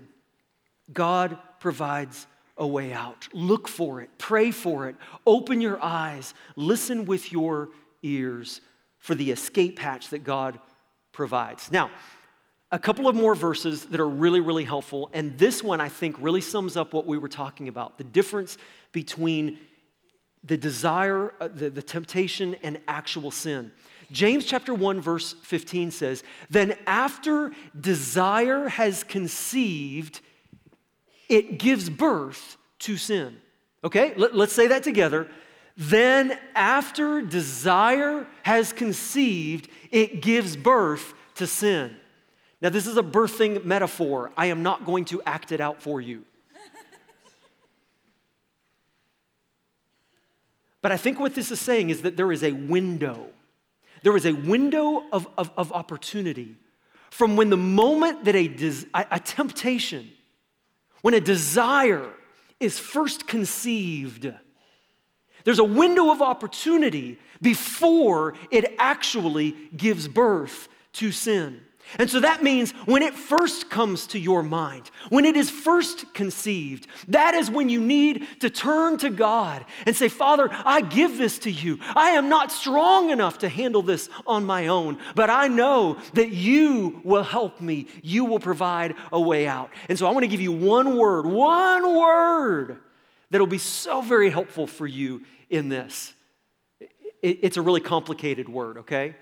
God 0.92 1.38
provides 1.60 2.28
a 2.60 2.68
way 2.68 2.94
out. 2.94 3.28
Look 3.34 3.68
for 3.68 4.02
it, 4.02 4.10
pray 4.18 4.52
for 4.52 4.88
it, 4.88 4.96
open 5.26 5.62
your 5.62 5.82
eyes, 5.82 6.34
listen 6.56 7.06
with 7.06 7.32
your 7.32 7.70
ears 8.04 8.62
for 9.00 9.16
the 9.16 9.32
escape 9.32 9.80
hatch 9.80 10.10
that 10.10 10.24
God 10.24 10.60
provides. 11.12 11.72
Now, 11.72 11.90
a 12.72 12.78
couple 12.78 13.08
of 13.08 13.16
more 13.16 13.34
verses 13.34 13.86
that 13.86 14.00
are 14.00 14.08
really, 14.08 14.42
really 14.42 14.64
helpful. 14.64 15.10
And 15.14 15.38
this 15.40 15.64
one, 15.64 15.82
I 15.82 15.90
think, 15.90 16.18
really 16.20 16.42
sums 16.42 16.78
up 16.78 16.94
what 16.94 17.08
we 17.08 17.18
were 17.18 17.30
talking 17.30 17.68
about 17.68 17.98
the 17.98 18.04
difference 18.04 18.58
between 18.92 19.58
the 20.44 20.58
desire, 20.58 21.34
uh, 21.40 21.48
the, 21.48 21.70
the 21.70 21.82
temptation, 21.82 22.56
and 22.62 22.80
actual 22.88 23.32
sin. 23.32 23.72
James 24.12 24.46
chapter 24.46 24.74
1, 24.74 25.02
verse 25.02 25.34
15 25.44 25.92
says, 25.92 26.24
Then 26.50 26.76
after 26.88 27.52
desire 27.80 28.68
has 28.70 29.04
conceived, 29.04 30.22
it 31.30 31.60
gives 31.60 31.90
birth 31.90 32.58
to 32.80 32.98
sin. 32.98 33.38
Okay, 33.84 34.14
Let, 34.18 34.34
us 34.34 34.52
say 34.52 34.68
that 34.68 34.84
together. 34.84 35.28
Then, 35.78 36.38
after 36.56 37.22
desire 37.22 38.28
has 38.44 38.74
conceived, 38.74 39.70
it 39.92 40.22
gives 40.22 40.58
birth 40.58 41.14
to 41.36 41.48
sin. 41.48 41.96
Now, 42.62 42.68
this 42.68 42.88
is 42.88 42.98
a 42.98 43.04
birthing 43.04 43.64
metaphor. 43.64 44.32
I 44.36 44.48
am 44.48 44.64
not 44.64 44.86
going 44.86 45.06
to 45.06 45.22
act 45.26 45.54
it 45.54 45.62
out 45.62 45.82
for 45.82 46.02
you. 46.02 46.26
But 50.82 50.92
I 50.92 50.98
think 50.98 51.20
what 51.20 51.36
this 51.36 51.52
is 51.52 51.60
saying 51.60 51.90
is 51.90 52.04
that 52.04 52.16
there 52.16 52.32
is 52.32 52.44
a 52.44 52.54
window. 52.54 53.28
There 54.04 54.16
is 54.16 54.26
a 54.26 54.32
window 54.32 55.04
of, 55.12 55.28
of, 55.38 55.52
of 55.58 55.74
opportunity 55.74 56.56
from 57.10 57.36
when 57.36 57.50
the 57.50 57.58
moment 57.58 58.24
that 58.26 58.36
a, 58.36 58.48
a, 58.94 59.06
a 59.12 59.20
temptation 59.20 60.10
when 61.02 61.14
a 61.14 61.20
desire 61.20 62.10
is 62.60 62.78
first 62.80 63.28
conceived, 63.28 64.32
there's 65.44 65.60
a 65.60 65.64
window 65.64 66.12
of 66.12 66.22
opportunity 66.22 67.18
before 67.42 68.36
it 68.52 68.76
actually 68.78 69.56
gives 69.76 70.08
birth 70.08 70.68
to 70.94 71.12
sin. 71.12 71.62
And 71.98 72.10
so 72.10 72.20
that 72.20 72.44
means 72.44 72.72
when 72.86 73.02
it 73.02 73.16
first 73.16 73.70
comes 73.70 74.08
to 74.08 74.20
your 74.20 74.44
mind, 74.44 74.92
when 75.10 75.26
it 75.26 75.36
is 75.36 75.50
first 75.50 76.14
conceived, 76.14 76.88
that 77.08 77.34
is 77.34 77.50
when 77.50 77.68
you 77.68 77.82
need 77.82 78.28
to 78.42 78.50
turn 78.50 78.98
to 78.98 79.10
God 79.10 79.66
and 79.88 79.96
say, 79.96 80.08
Father, 80.08 80.50
I 80.52 80.82
give 80.82 81.18
this 81.18 81.40
to 81.40 81.52
you. 81.52 81.80
I 81.96 82.12
am 82.12 82.30
not 82.30 82.52
strong 82.52 83.10
enough 83.10 83.40
to 83.40 83.50
handle 83.50 83.82
this 83.82 84.10
on 84.28 84.46
my 84.46 84.68
own, 84.68 85.00
but 85.16 85.30
I 85.32 85.48
know 85.48 85.98
that 86.14 86.30
you 86.30 87.02
will 87.04 87.24
help 87.24 87.60
me. 87.60 87.88
You 88.04 88.26
will 88.26 88.40
provide 88.40 88.94
a 89.12 89.20
way 89.20 89.48
out. 89.48 89.72
And 89.88 89.98
so 89.98 90.06
I 90.06 90.12
want 90.12 90.24
to 90.24 90.30
give 90.30 90.42
you 90.42 90.52
one 90.52 90.96
word, 90.96 91.26
one 91.26 91.98
word 91.98 92.78
that'll 93.32 93.48
be 93.48 93.58
so 93.58 94.02
very 94.02 94.30
helpful 94.30 94.68
for 94.68 94.86
you 94.86 95.24
in 95.50 95.70
this. 95.70 96.14
It's 97.22 97.58
a 97.58 97.62
really 97.62 97.82
complicated 97.82 98.48
word, 98.48 98.78
okay? 98.78 99.16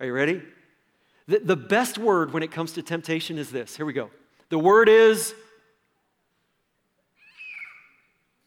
Are 0.00 0.06
you 0.06 0.12
ready? 0.12 0.42
The, 1.26 1.38
the 1.38 1.56
best 1.56 1.96
word 1.96 2.32
when 2.32 2.42
it 2.42 2.50
comes 2.50 2.72
to 2.72 2.82
temptation 2.82 3.38
is 3.38 3.50
this. 3.50 3.76
Here 3.76 3.86
we 3.86 3.92
go. 3.92 4.10
The 4.50 4.58
word 4.58 4.88
is, 4.88 5.34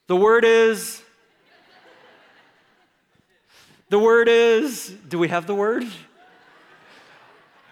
the 0.06 0.16
word 0.16 0.46
is, 0.46 1.02
the 3.90 3.98
word 3.98 4.28
is, 4.28 4.94
do 5.08 5.18
we 5.18 5.28
have 5.30 5.48
the 5.48 5.56
word? 5.56 5.86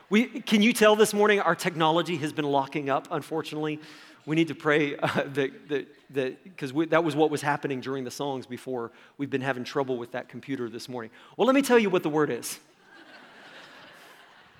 We, 0.09 0.25
can 0.25 0.61
you 0.61 0.73
tell 0.73 0.95
this 0.95 1.13
morning 1.13 1.39
our 1.39 1.55
technology 1.55 2.15
has 2.17 2.33
been 2.33 2.45
locking 2.45 2.89
up, 2.89 3.07
unfortunately? 3.11 3.79
We 4.25 4.35
need 4.35 4.47
to 4.47 4.55
pray 4.55 4.97
uh, 4.97 5.23
that, 5.33 5.87
that, 6.09 6.43
because 6.43 6.73
that 6.89 7.03
was 7.03 7.15
what 7.15 7.29
was 7.29 7.41
happening 7.41 7.79
during 7.79 8.03
the 8.03 8.11
songs 8.11 8.47
before. 8.47 8.91
We've 9.17 9.29
been 9.29 9.41
having 9.41 9.63
trouble 9.63 9.97
with 9.97 10.13
that 10.13 10.29
computer 10.29 10.67
this 10.67 10.89
morning. 10.89 11.11
Well, 11.37 11.45
let 11.45 11.53
me 11.53 11.61
tell 11.61 11.77
you 11.77 11.91
what 11.91 12.01
the 12.01 12.09
word 12.09 12.31
is. 12.31 12.59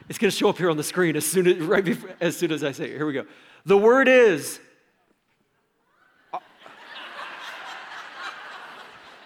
It's 0.08 0.20
going 0.20 0.30
to 0.30 0.38
show 0.38 0.50
up 0.50 0.58
here 0.58 0.70
on 0.70 0.78
the 0.78 0.84
screen 0.84 1.16
as 1.16 1.26
soon 1.26 1.48
as, 1.48 1.58
right 1.58 1.84
before, 1.84 2.12
as 2.22 2.38
soon 2.38 2.52
as 2.52 2.64
I 2.64 2.72
say 2.72 2.86
it. 2.86 2.98
Here 2.98 3.06
we 3.06 3.14
go. 3.14 3.26
The 3.66 3.78
word 3.78 4.08
is. 4.08 4.60
Uh, 6.32 6.40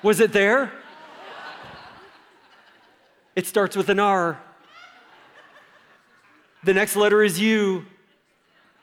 was 0.02 0.22
it 0.22 0.32
there? 0.32 0.72
It 3.36 3.46
starts 3.46 3.76
with 3.76 3.90
an 3.90 4.00
R. 4.00 4.42
The 6.64 6.74
next 6.74 6.96
letter 6.96 7.24
is 7.24 7.40
U. 7.40 7.86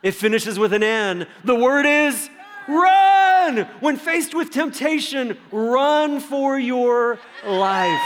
It 0.03 0.13
finishes 0.13 0.59
with 0.59 0.73
an 0.73 0.83
N. 0.83 1.27
The 1.45 1.55
word 1.55 1.87
is 1.87 2.29
run. 2.69 3.67
When 3.81 3.97
faced 3.97 4.35
with 4.35 4.51
temptation, 4.51 5.39
run 5.51 6.21
for 6.21 6.59
your 6.59 7.19
life. 7.45 8.01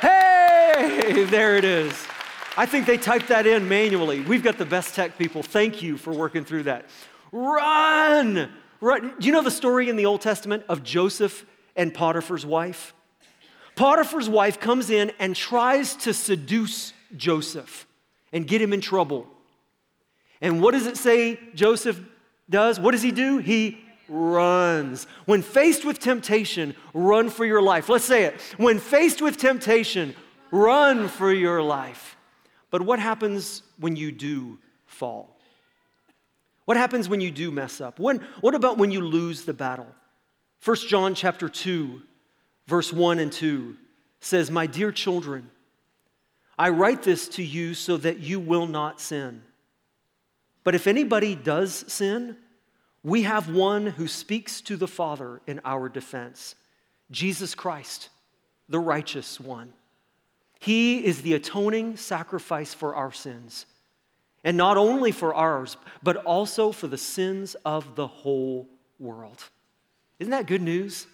Hey, 0.00 1.24
there 1.24 1.56
it 1.56 1.64
is. 1.64 1.94
I 2.56 2.66
think 2.66 2.86
they 2.86 2.98
typed 2.98 3.28
that 3.28 3.46
in 3.46 3.68
manually. 3.68 4.20
We've 4.20 4.42
got 4.42 4.58
the 4.58 4.64
best 4.64 4.94
tech 4.94 5.18
people. 5.18 5.42
Thank 5.42 5.82
you 5.82 5.96
for 5.96 6.12
working 6.12 6.44
through 6.44 6.64
that. 6.64 6.86
Run! 7.32 8.48
Right, 8.80 9.18
do 9.18 9.26
you 9.26 9.32
know 9.32 9.42
the 9.42 9.50
story 9.50 9.88
in 9.88 9.96
the 9.96 10.06
Old 10.06 10.20
Testament 10.20 10.62
of 10.68 10.84
Joseph 10.84 11.44
and 11.74 11.92
Potiphar's 11.92 12.46
wife? 12.46 12.94
Potiphar's 13.74 14.28
wife 14.28 14.60
comes 14.60 14.90
in 14.90 15.10
and 15.18 15.34
tries 15.34 15.96
to 15.96 16.14
seduce 16.14 16.92
Joseph 17.16 17.86
and 18.32 18.46
get 18.46 18.62
him 18.62 18.72
in 18.72 18.80
trouble. 18.80 19.26
And 20.40 20.62
what 20.62 20.72
does 20.72 20.86
it 20.86 20.96
say 20.96 21.40
Joseph 21.54 22.00
does? 22.48 22.78
What 22.78 22.92
does 22.92 23.02
he 23.02 23.10
do? 23.10 23.38
He 23.38 23.80
runs. 24.08 25.06
When 25.24 25.42
faced 25.42 25.84
with 25.84 25.98
temptation, 25.98 26.76
run 26.92 27.30
for 27.30 27.44
your 27.44 27.62
life. 27.62 27.88
Let's 27.88 28.04
say 28.04 28.24
it. 28.24 28.40
When 28.58 28.78
faced 28.78 29.22
with 29.22 29.38
temptation, 29.38 30.14
run 30.52 31.08
for 31.08 31.32
your 31.32 31.62
life. 31.62 32.16
But 32.74 32.82
what 32.82 32.98
happens 32.98 33.62
when 33.78 33.94
you 33.94 34.10
do 34.10 34.58
fall? 34.84 35.38
What 36.64 36.76
happens 36.76 37.08
when 37.08 37.20
you 37.20 37.30
do 37.30 37.52
mess 37.52 37.80
up? 37.80 38.00
When, 38.00 38.18
what 38.40 38.56
about 38.56 38.78
when 38.78 38.90
you 38.90 39.00
lose 39.00 39.44
the 39.44 39.54
battle? 39.54 39.86
1 40.64 40.76
John 40.88 41.14
chapter 41.14 41.48
2, 41.48 42.02
verse 42.66 42.92
1 42.92 43.20
and 43.20 43.30
2 43.30 43.76
says, 44.18 44.50
My 44.50 44.66
dear 44.66 44.90
children, 44.90 45.50
I 46.58 46.70
write 46.70 47.04
this 47.04 47.28
to 47.28 47.44
you 47.44 47.74
so 47.74 47.96
that 47.98 48.18
you 48.18 48.40
will 48.40 48.66
not 48.66 49.00
sin. 49.00 49.42
But 50.64 50.74
if 50.74 50.88
anybody 50.88 51.36
does 51.36 51.84
sin, 51.86 52.36
we 53.04 53.22
have 53.22 53.54
one 53.54 53.86
who 53.86 54.08
speaks 54.08 54.60
to 54.62 54.76
the 54.76 54.88
Father 54.88 55.40
in 55.46 55.60
our 55.64 55.88
defense 55.88 56.56
Jesus 57.12 57.54
Christ, 57.54 58.08
the 58.68 58.80
righteous 58.80 59.38
one. 59.38 59.74
He 60.64 61.04
is 61.04 61.20
the 61.20 61.34
atoning 61.34 61.98
sacrifice 61.98 62.72
for 62.72 62.94
our 62.94 63.12
sins, 63.12 63.66
and 64.42 64.56
not 64.56 64.78
only 64.78 65.12
for 65.12 65.34
ours, 65.34 65.76
but 66.02 66.16
also 66.16 66.72
for 66.72 66.86
the 66.86 66.96
sins 66.96 67.54
of 67.66 67.96
the 67.96 68.06
whole 68.06 68.66
world. 68.98 69.44
Isn't 70.18 70.30
that 70.30 70.46
good 70.46 70.62
news? 70.62 71.06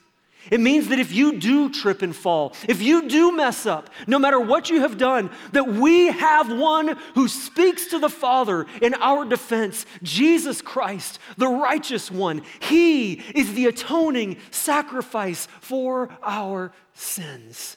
It 0.53 0.61
means 0.61 0.87
that 0.87 1.01
if 1.01 1.11
you 1.11 1.41
do 1.41 1.69
trip 1.69 2.01
and 2.01 2.15
fall, 2.15 2.55
if 2.69 2.81
you 2.81 3.09
do 3.09 3.33
mess 3.37 3.67
up, 3.67 3.91
no 4.07 4.21
matter 4.21 4.39
what 4.39 4.71
you 4.71 4.83
have 4.83 4.97
done, 4.97 5.31
that 5.51 5.67
we 5.67 6.07
have 6.07 6.57
one 6.57 6.97
who 7.17 7.27
speaks 7.27 7.89
to 7.89 7.99
the 7.99 8.09
Father 8.09 8.67
in 8.81 8.95
our 8.95 9.25
defense 9.25 9.85
Jesus 10.05 10.63
Christ, 10.63 11.19
the 11.37 11.49
righteous 11.49 12.09
one. 12.09 12.43
He 12.61 13.15
is 13.15 13.53
the 13.55 13.67
atoning 13.67 14.37
sacrifice 14.53 15.49
for 15.61 16.09
our 16.23 16.73
sins. 16.95 17.77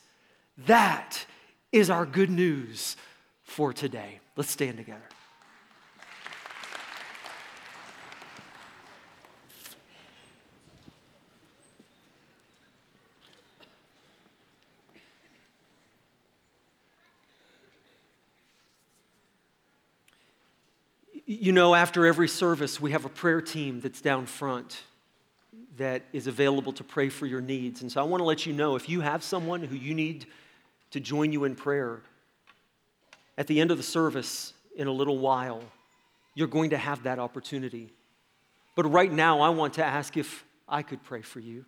That 0.67 1.25
is 1.73 1.89
our 1.89 2.05
good 2.05 2.29
news 2.29 2.95
for 3.43 3.73
today. 3.73 4.19
Let's 4.35 4.51
stand 4.51 4.77
together. 4.77 5.01
You 21.25 21.51
know, 21.51 21.73
after 21.73 22.05
every 22.05 22.27
service, 22.27 22.79
we 22.79 22.91
have 22.91 23.05
a 23.05 23.09
prayer 23.09 23.41
team 23.41 23.81
that's 23.81 23.99
down 23.99 24.27
front 24.27 24.83
that 25.77 26.03
is 26.13 26.27
available 26.27 26.71
to 26.73 26.83
pray 26.83 27.09
for 27.09 27.25
your 27.25 27.41
needs. 27.41 27.81
And 27.81 27.91
so 27.91 27.99
I 27.99 28.03
want 28.03 28.21
to 28.21 28.25
let 28.25 28.45
you 28.45 28.53
know 28.53 28.75
if 28.75 28.87
you 28.87 29.01
have 29.01 29.23
someone 29.23 29.63
who 29.63 29.75
you 29.75 29.95
need 29.95 30.27
to 30.93 30.99
join 30.99 31.33
you 31.33 31.43
in 31.43 31.55
prayer, 31.55 32.01
at 33.35 33.47
the 33.47 33.59
end 33.59 33.71
of 33.71 33.77
the 33.77 33.83
service, 33.83 34.53
in 34.75 34.87
a 34.87 34.91
little 34.91 35.17
while, 35.17 35.63
you're 36.35 36.47
going 36.47 36.69
to 36.69 36.77
have 36.77 37.03
that 37.03 37.17
opportunity. 37.17 37.91
But 38.75 38.85
right 38.85 39.11
now, 39.11 39.41
I 39.41 39.49
want 39.49 39.73
to 39.75 39.83
ask 39.83 40.15
if 40.17 40.45
I 40.69 40.83
could 40.83 41.03
pray 41.03 41.23
for 41.23 41.39
you. 41.39 41.65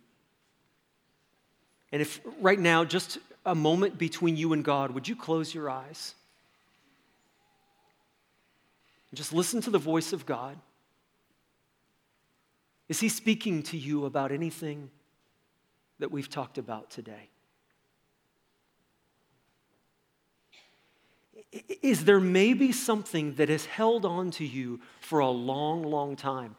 And 1.90 2.00
if 2.00 2.20
right 2.40 2.58
now, 2.58 2.84
just 2.84 3.18
a 3.44 3.54
moment 3.54 3.98
between 3.98 4.36
you 4.36 4.52
and 4.52 4.64
God, 4.64 4.92
would 4.92 5.08
you 5.08 5.16
close 5.16 5.52
your 5.52 5.68
eyes? 5.70 6.14
Just 9.12 9.32
listen 9.32 9.60
to 9.62 9.70
the 9.70 9.78
voice 9.78 10.12
of 10.12 10.24
God. 10.24 10.56
Is 12.88 13.00
He 13.00 13.08
speaking 13.08 13.64
to 13.64 13.76
you 13.76 14.04
about 14.04 14.30
anything 14.30 14.90
that 15.98 16.12
we've 16.12 16.30
talked 16.30 16.58
about 16.58 16.90
today? 16.90 17.28
Is 21.82 22.04
there 22.04 22.20
maybe 22.20 22.72
something 22.72 23.34
that 23.34 23.48
has 23.48 23.66
held 23.66 24.04
on 24.04 24.30
to 24.32 24.44
you 24.44 24.80
for 25.00 25.20
a 25.20 25.30
long, 25.30 25.82
long 25.82 26.16
time? 26.16 26.56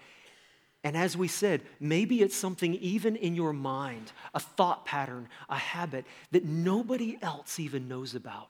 And 0.83 0.95
as 0.95 1.17
we 1.17 1.27
said, 1.27 1.63
maybe 1.79 2.21
it's 2.21 2.35
something 2.35 2.75
even 2.75 3.15
in 3.15 3.35
your 3.35 3.51
mind, 3.51 4.11
a 4.33 4.39
thought 4.39 4.85
pattern, 4.85 5.27
a 5.49 5.57
habit 5.57 6.05
that 6.31 6.45
nobody 6.45 7.17
else 7.21 7.59
even 7.59 7.87
knows 7.87 8.15
about. 8.15 8.49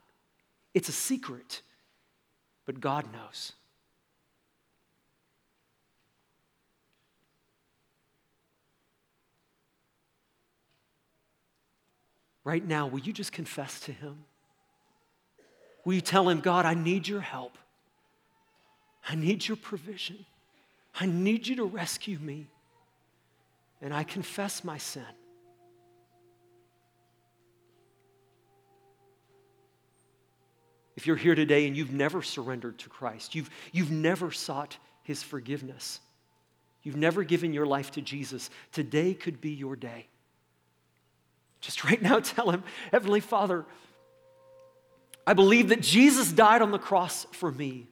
It's 0.73 0.89
a 0.89 0.91
secret, 0.93 1.61
but 2.65 2.79
God 2.79 3.11
knows. 3.11 3.53
Right 12.43 12.65
now, 12.65 12.87
will 12.87 12.99
you 12.99 13.11
just 13.11 13.31
confess 13.31 13.79
to 13.81 13.91
Him? 13.91 14.23
Will 15.87 15.93
you 15.93 16.01
tell 16.01 16.27
Him, 16.27 16.41
God, 16.41 16.65
I 16.65 16.73
need 16.73 17.07
your 17.07 17.21
help? 17.21 17.57
I 19.07 19.15
need 19.15 19.47
your 19.47 19.55
provision. 19.55 20.25
I 20.99 21.05
need 21.05 21.47
you 21.47 21.55
to 21.55 21.63
rescue 21.63 22.19
me. 22.19 22.47
And 23.81 23.93
I 23.93 24.03
confess 24.03 24.65
my 24.65 24.79
sin. 24.79 25.05
If 30.97 31.07
you're 31.07 31.15
here 31.15 31.35
today 31.35 31.65
and 31.67 31.77
you've 31.77 31.93
never 31.93 32.21
surrendered 32.21 32.79
to 32.79 32.89
Christ, 32.89 33.33
you've, 33.33 33.49
you've 33.71 33.89
never 33.89 34.29
sought 34.29 34.75
his 35.03 35.23
forgiveness, 35.23 36.01
you've 36.83 36.97
never 36.97 37.23
given 37.23 37.53
your 37.53 37.65
life 37.65 37.91
to 37.91 38.01
Jesus, 38.01 38.49
today 38.73 39.13
could 39.13 39.39
be 39.39 39.51
your 39.51 39.77
day. 39.77 40.07
Just 41.61 41.85
right 41.85 42.01
now 42.01 42.19
tell 42.21 42.51
him, 42.51 42.65
Heavenly 42.91 43.21
Father, 43.21 43.65
I 45.27 45.33
believe 45.33 45.69
that 45.69 45.81
Jesus 45.81 46.31
died 46.31 46.61
on 46.61 46.71
the 46.71 46.79
cross 46.79 47.27
for 47.33 47.51
me. 47.51 47.89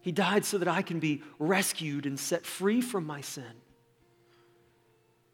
He 0.00 0.12
died 0.12 0.46
so 0.46 0.56
that 0.56 0.66
I 0.66 0.80
can 0.80 0.98
be 0.98 1.22
rescued 1.38 2.06
and 2.06 2.18
set 2.18 2.46
free 2.46 2.80
from 2.80 3.04
my 3.04 3.20
sin. 3.20 3.44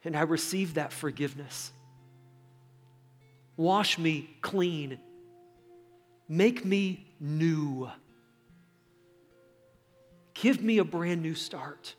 And 0.03 0.17
I 0.17 0.23
receive 0.23 0.75
that 0.75 0.93
forgiveness. 0.93 1.71
Wash 3.57 3.97
me 3.97 4.29
clean. 4.43 4.99
Make 6.29 6.65
me 6.65 7.07
new. 7.21 7.89
Give 10.35 10.61
me 10.61 10.79
a 10.79 10.85
brand 10.85 11.23
new 11.23 11.37
start 11.37 11.95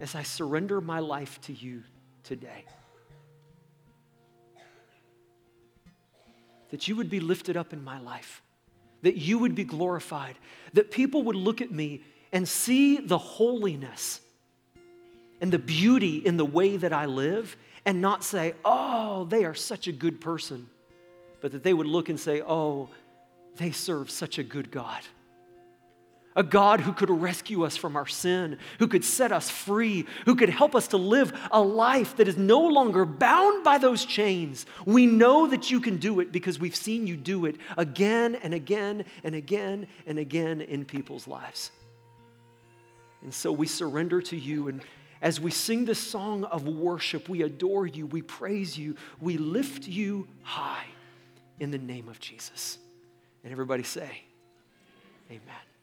as 0.00 0.14
I 0.14 0.22
surrender 0.22 0.80
my 0.80 1.00
life 1.00 1.38
to 1.42 1.52
you 1.52 1.82
today. 2.22 2.64
That 6.74 6.88
you 6.88 6.96
would 6.96 7.08
be 7.08 7.20
lifted 7.20 7.56
up 7.56 7.72
in 7.72 7.84
my 7.84 8.00
life, 8.00 8.42
that 9.02 9.16
you 9.16 9.38
would 9.38 9.54
be 9.54 9.62
glorified, 9.62 10.34
that 10.72 10.90
people 10.90 11.22
would 11.22 11.36
look 11.36 11.60
at 11.60 11.70
me 11.70 12.02
and 12.32 12.48
see 12.48 12.96
the 12.96 13.16
holiness 13.16 14.20
and 15.40 15.52
the 15.52 15.58
beauty 15.60 16.16
in 16.16 16.36
the 16.36 16.44
way 16.44 16.76
that 16.76 16.92
I 16.92 17.06
live 17.06 17.56
and 17.84 18.00
not 18.00 18.24
say, 18.24 18.54
oh, 18.64 19.24
they 19.26 19.44
are 19.44 19.54
such 19.54 19.86
a 19.86 19.92
good 19.92 20.20
person, 20.20 20.66
but 21.40 21.52
that 21.52 21.62
they 21.62 21.72
would 21.72 21.86
look 21.86 22.08
and 22.08 22.18
say, 22.18 22.42
oh, 22.42 22.88
they 23.54 23.70
serve 23.70 24.10
such 24.10 24.38
a 24.38 24.42
good 24.42 24.72
God 24.72 25.02
a 26.36 26.42
God 26.42 26.80
who 26.80 26.92
could 26.92 27.10
rescue 27.10 27.64
us 27.64 27.76
from 27.76 27.96
our 27.96 28.06
sin, 28.06 28.58
who 28.78 28.88
could 28.88 29.04
set 29.04 29.30
us 29.30 29.48
free, 29.48 30.06
who 30.24 30.34
could 30.34 30.48
help 30.48 30.74
us 30.74 30.88
to 30.88 30.96
live 30.96 31.32
a 31.50 31.60
life 31.60 32.16
that 32.16 32.26
is 32.26 32.36
no 32.36 32.60
longer 32.60 33.04
bound 33.04 33.62
by 33.62 33.78
those 33.78 34.04
chains. 34.04 34.66
We 34.84 35.06
know 35.06 35.46
that 35.46 35.70
you 35.70 35.80
can 35.80 35.98
do 35.98 36.20
it 36.20 36.32
because 36.32 36.58
we've 36.58 36.74
seen 36.74 37.06
you 37.06 37.16
do 37.16 37.46
it 37.46 37.56
again 37.76 38.34
and 38.36 38.52
again 38.52 39.04
and 39.22 39.34
again 39.34 39.86
and 40.06 40.18
again 40.18 40.60
in 40.60 40.84
people's 40.84 41.28
lives. 41.28 41.70
And 43.22 43.32
so 43.32 43.52
we 43.52 43.66
surrender 43.66 44.20
to 44.22 44.36
you. 44.36 44.68
And 44.68 44.82
as 45.22 45.40
we 45.40 45.50
sing 45.50 45.84
this 45.84 45.98
song 45.98 46.44
of 46.44 46.66
worship, 46.66 47.28
we 47.28 47.42
adore 47.42 47.86
you, 47.86 48.06
we 48.06 48.22
praise 48.22 48.76
you, 48.76 48.96
we 49.20 49.38
lift 49.38 49.86
you 49.86 50.28
high 50.42 50.86
in 51.60 51.70
the 51.70 51.78
name 51.78 52.08
of 52.08 52.18
Jesus. 52.20 52.78
And 53.44 53.52
everybody 53.52 53.82
say, 53.84 54.22
Amen. 55.30 55.73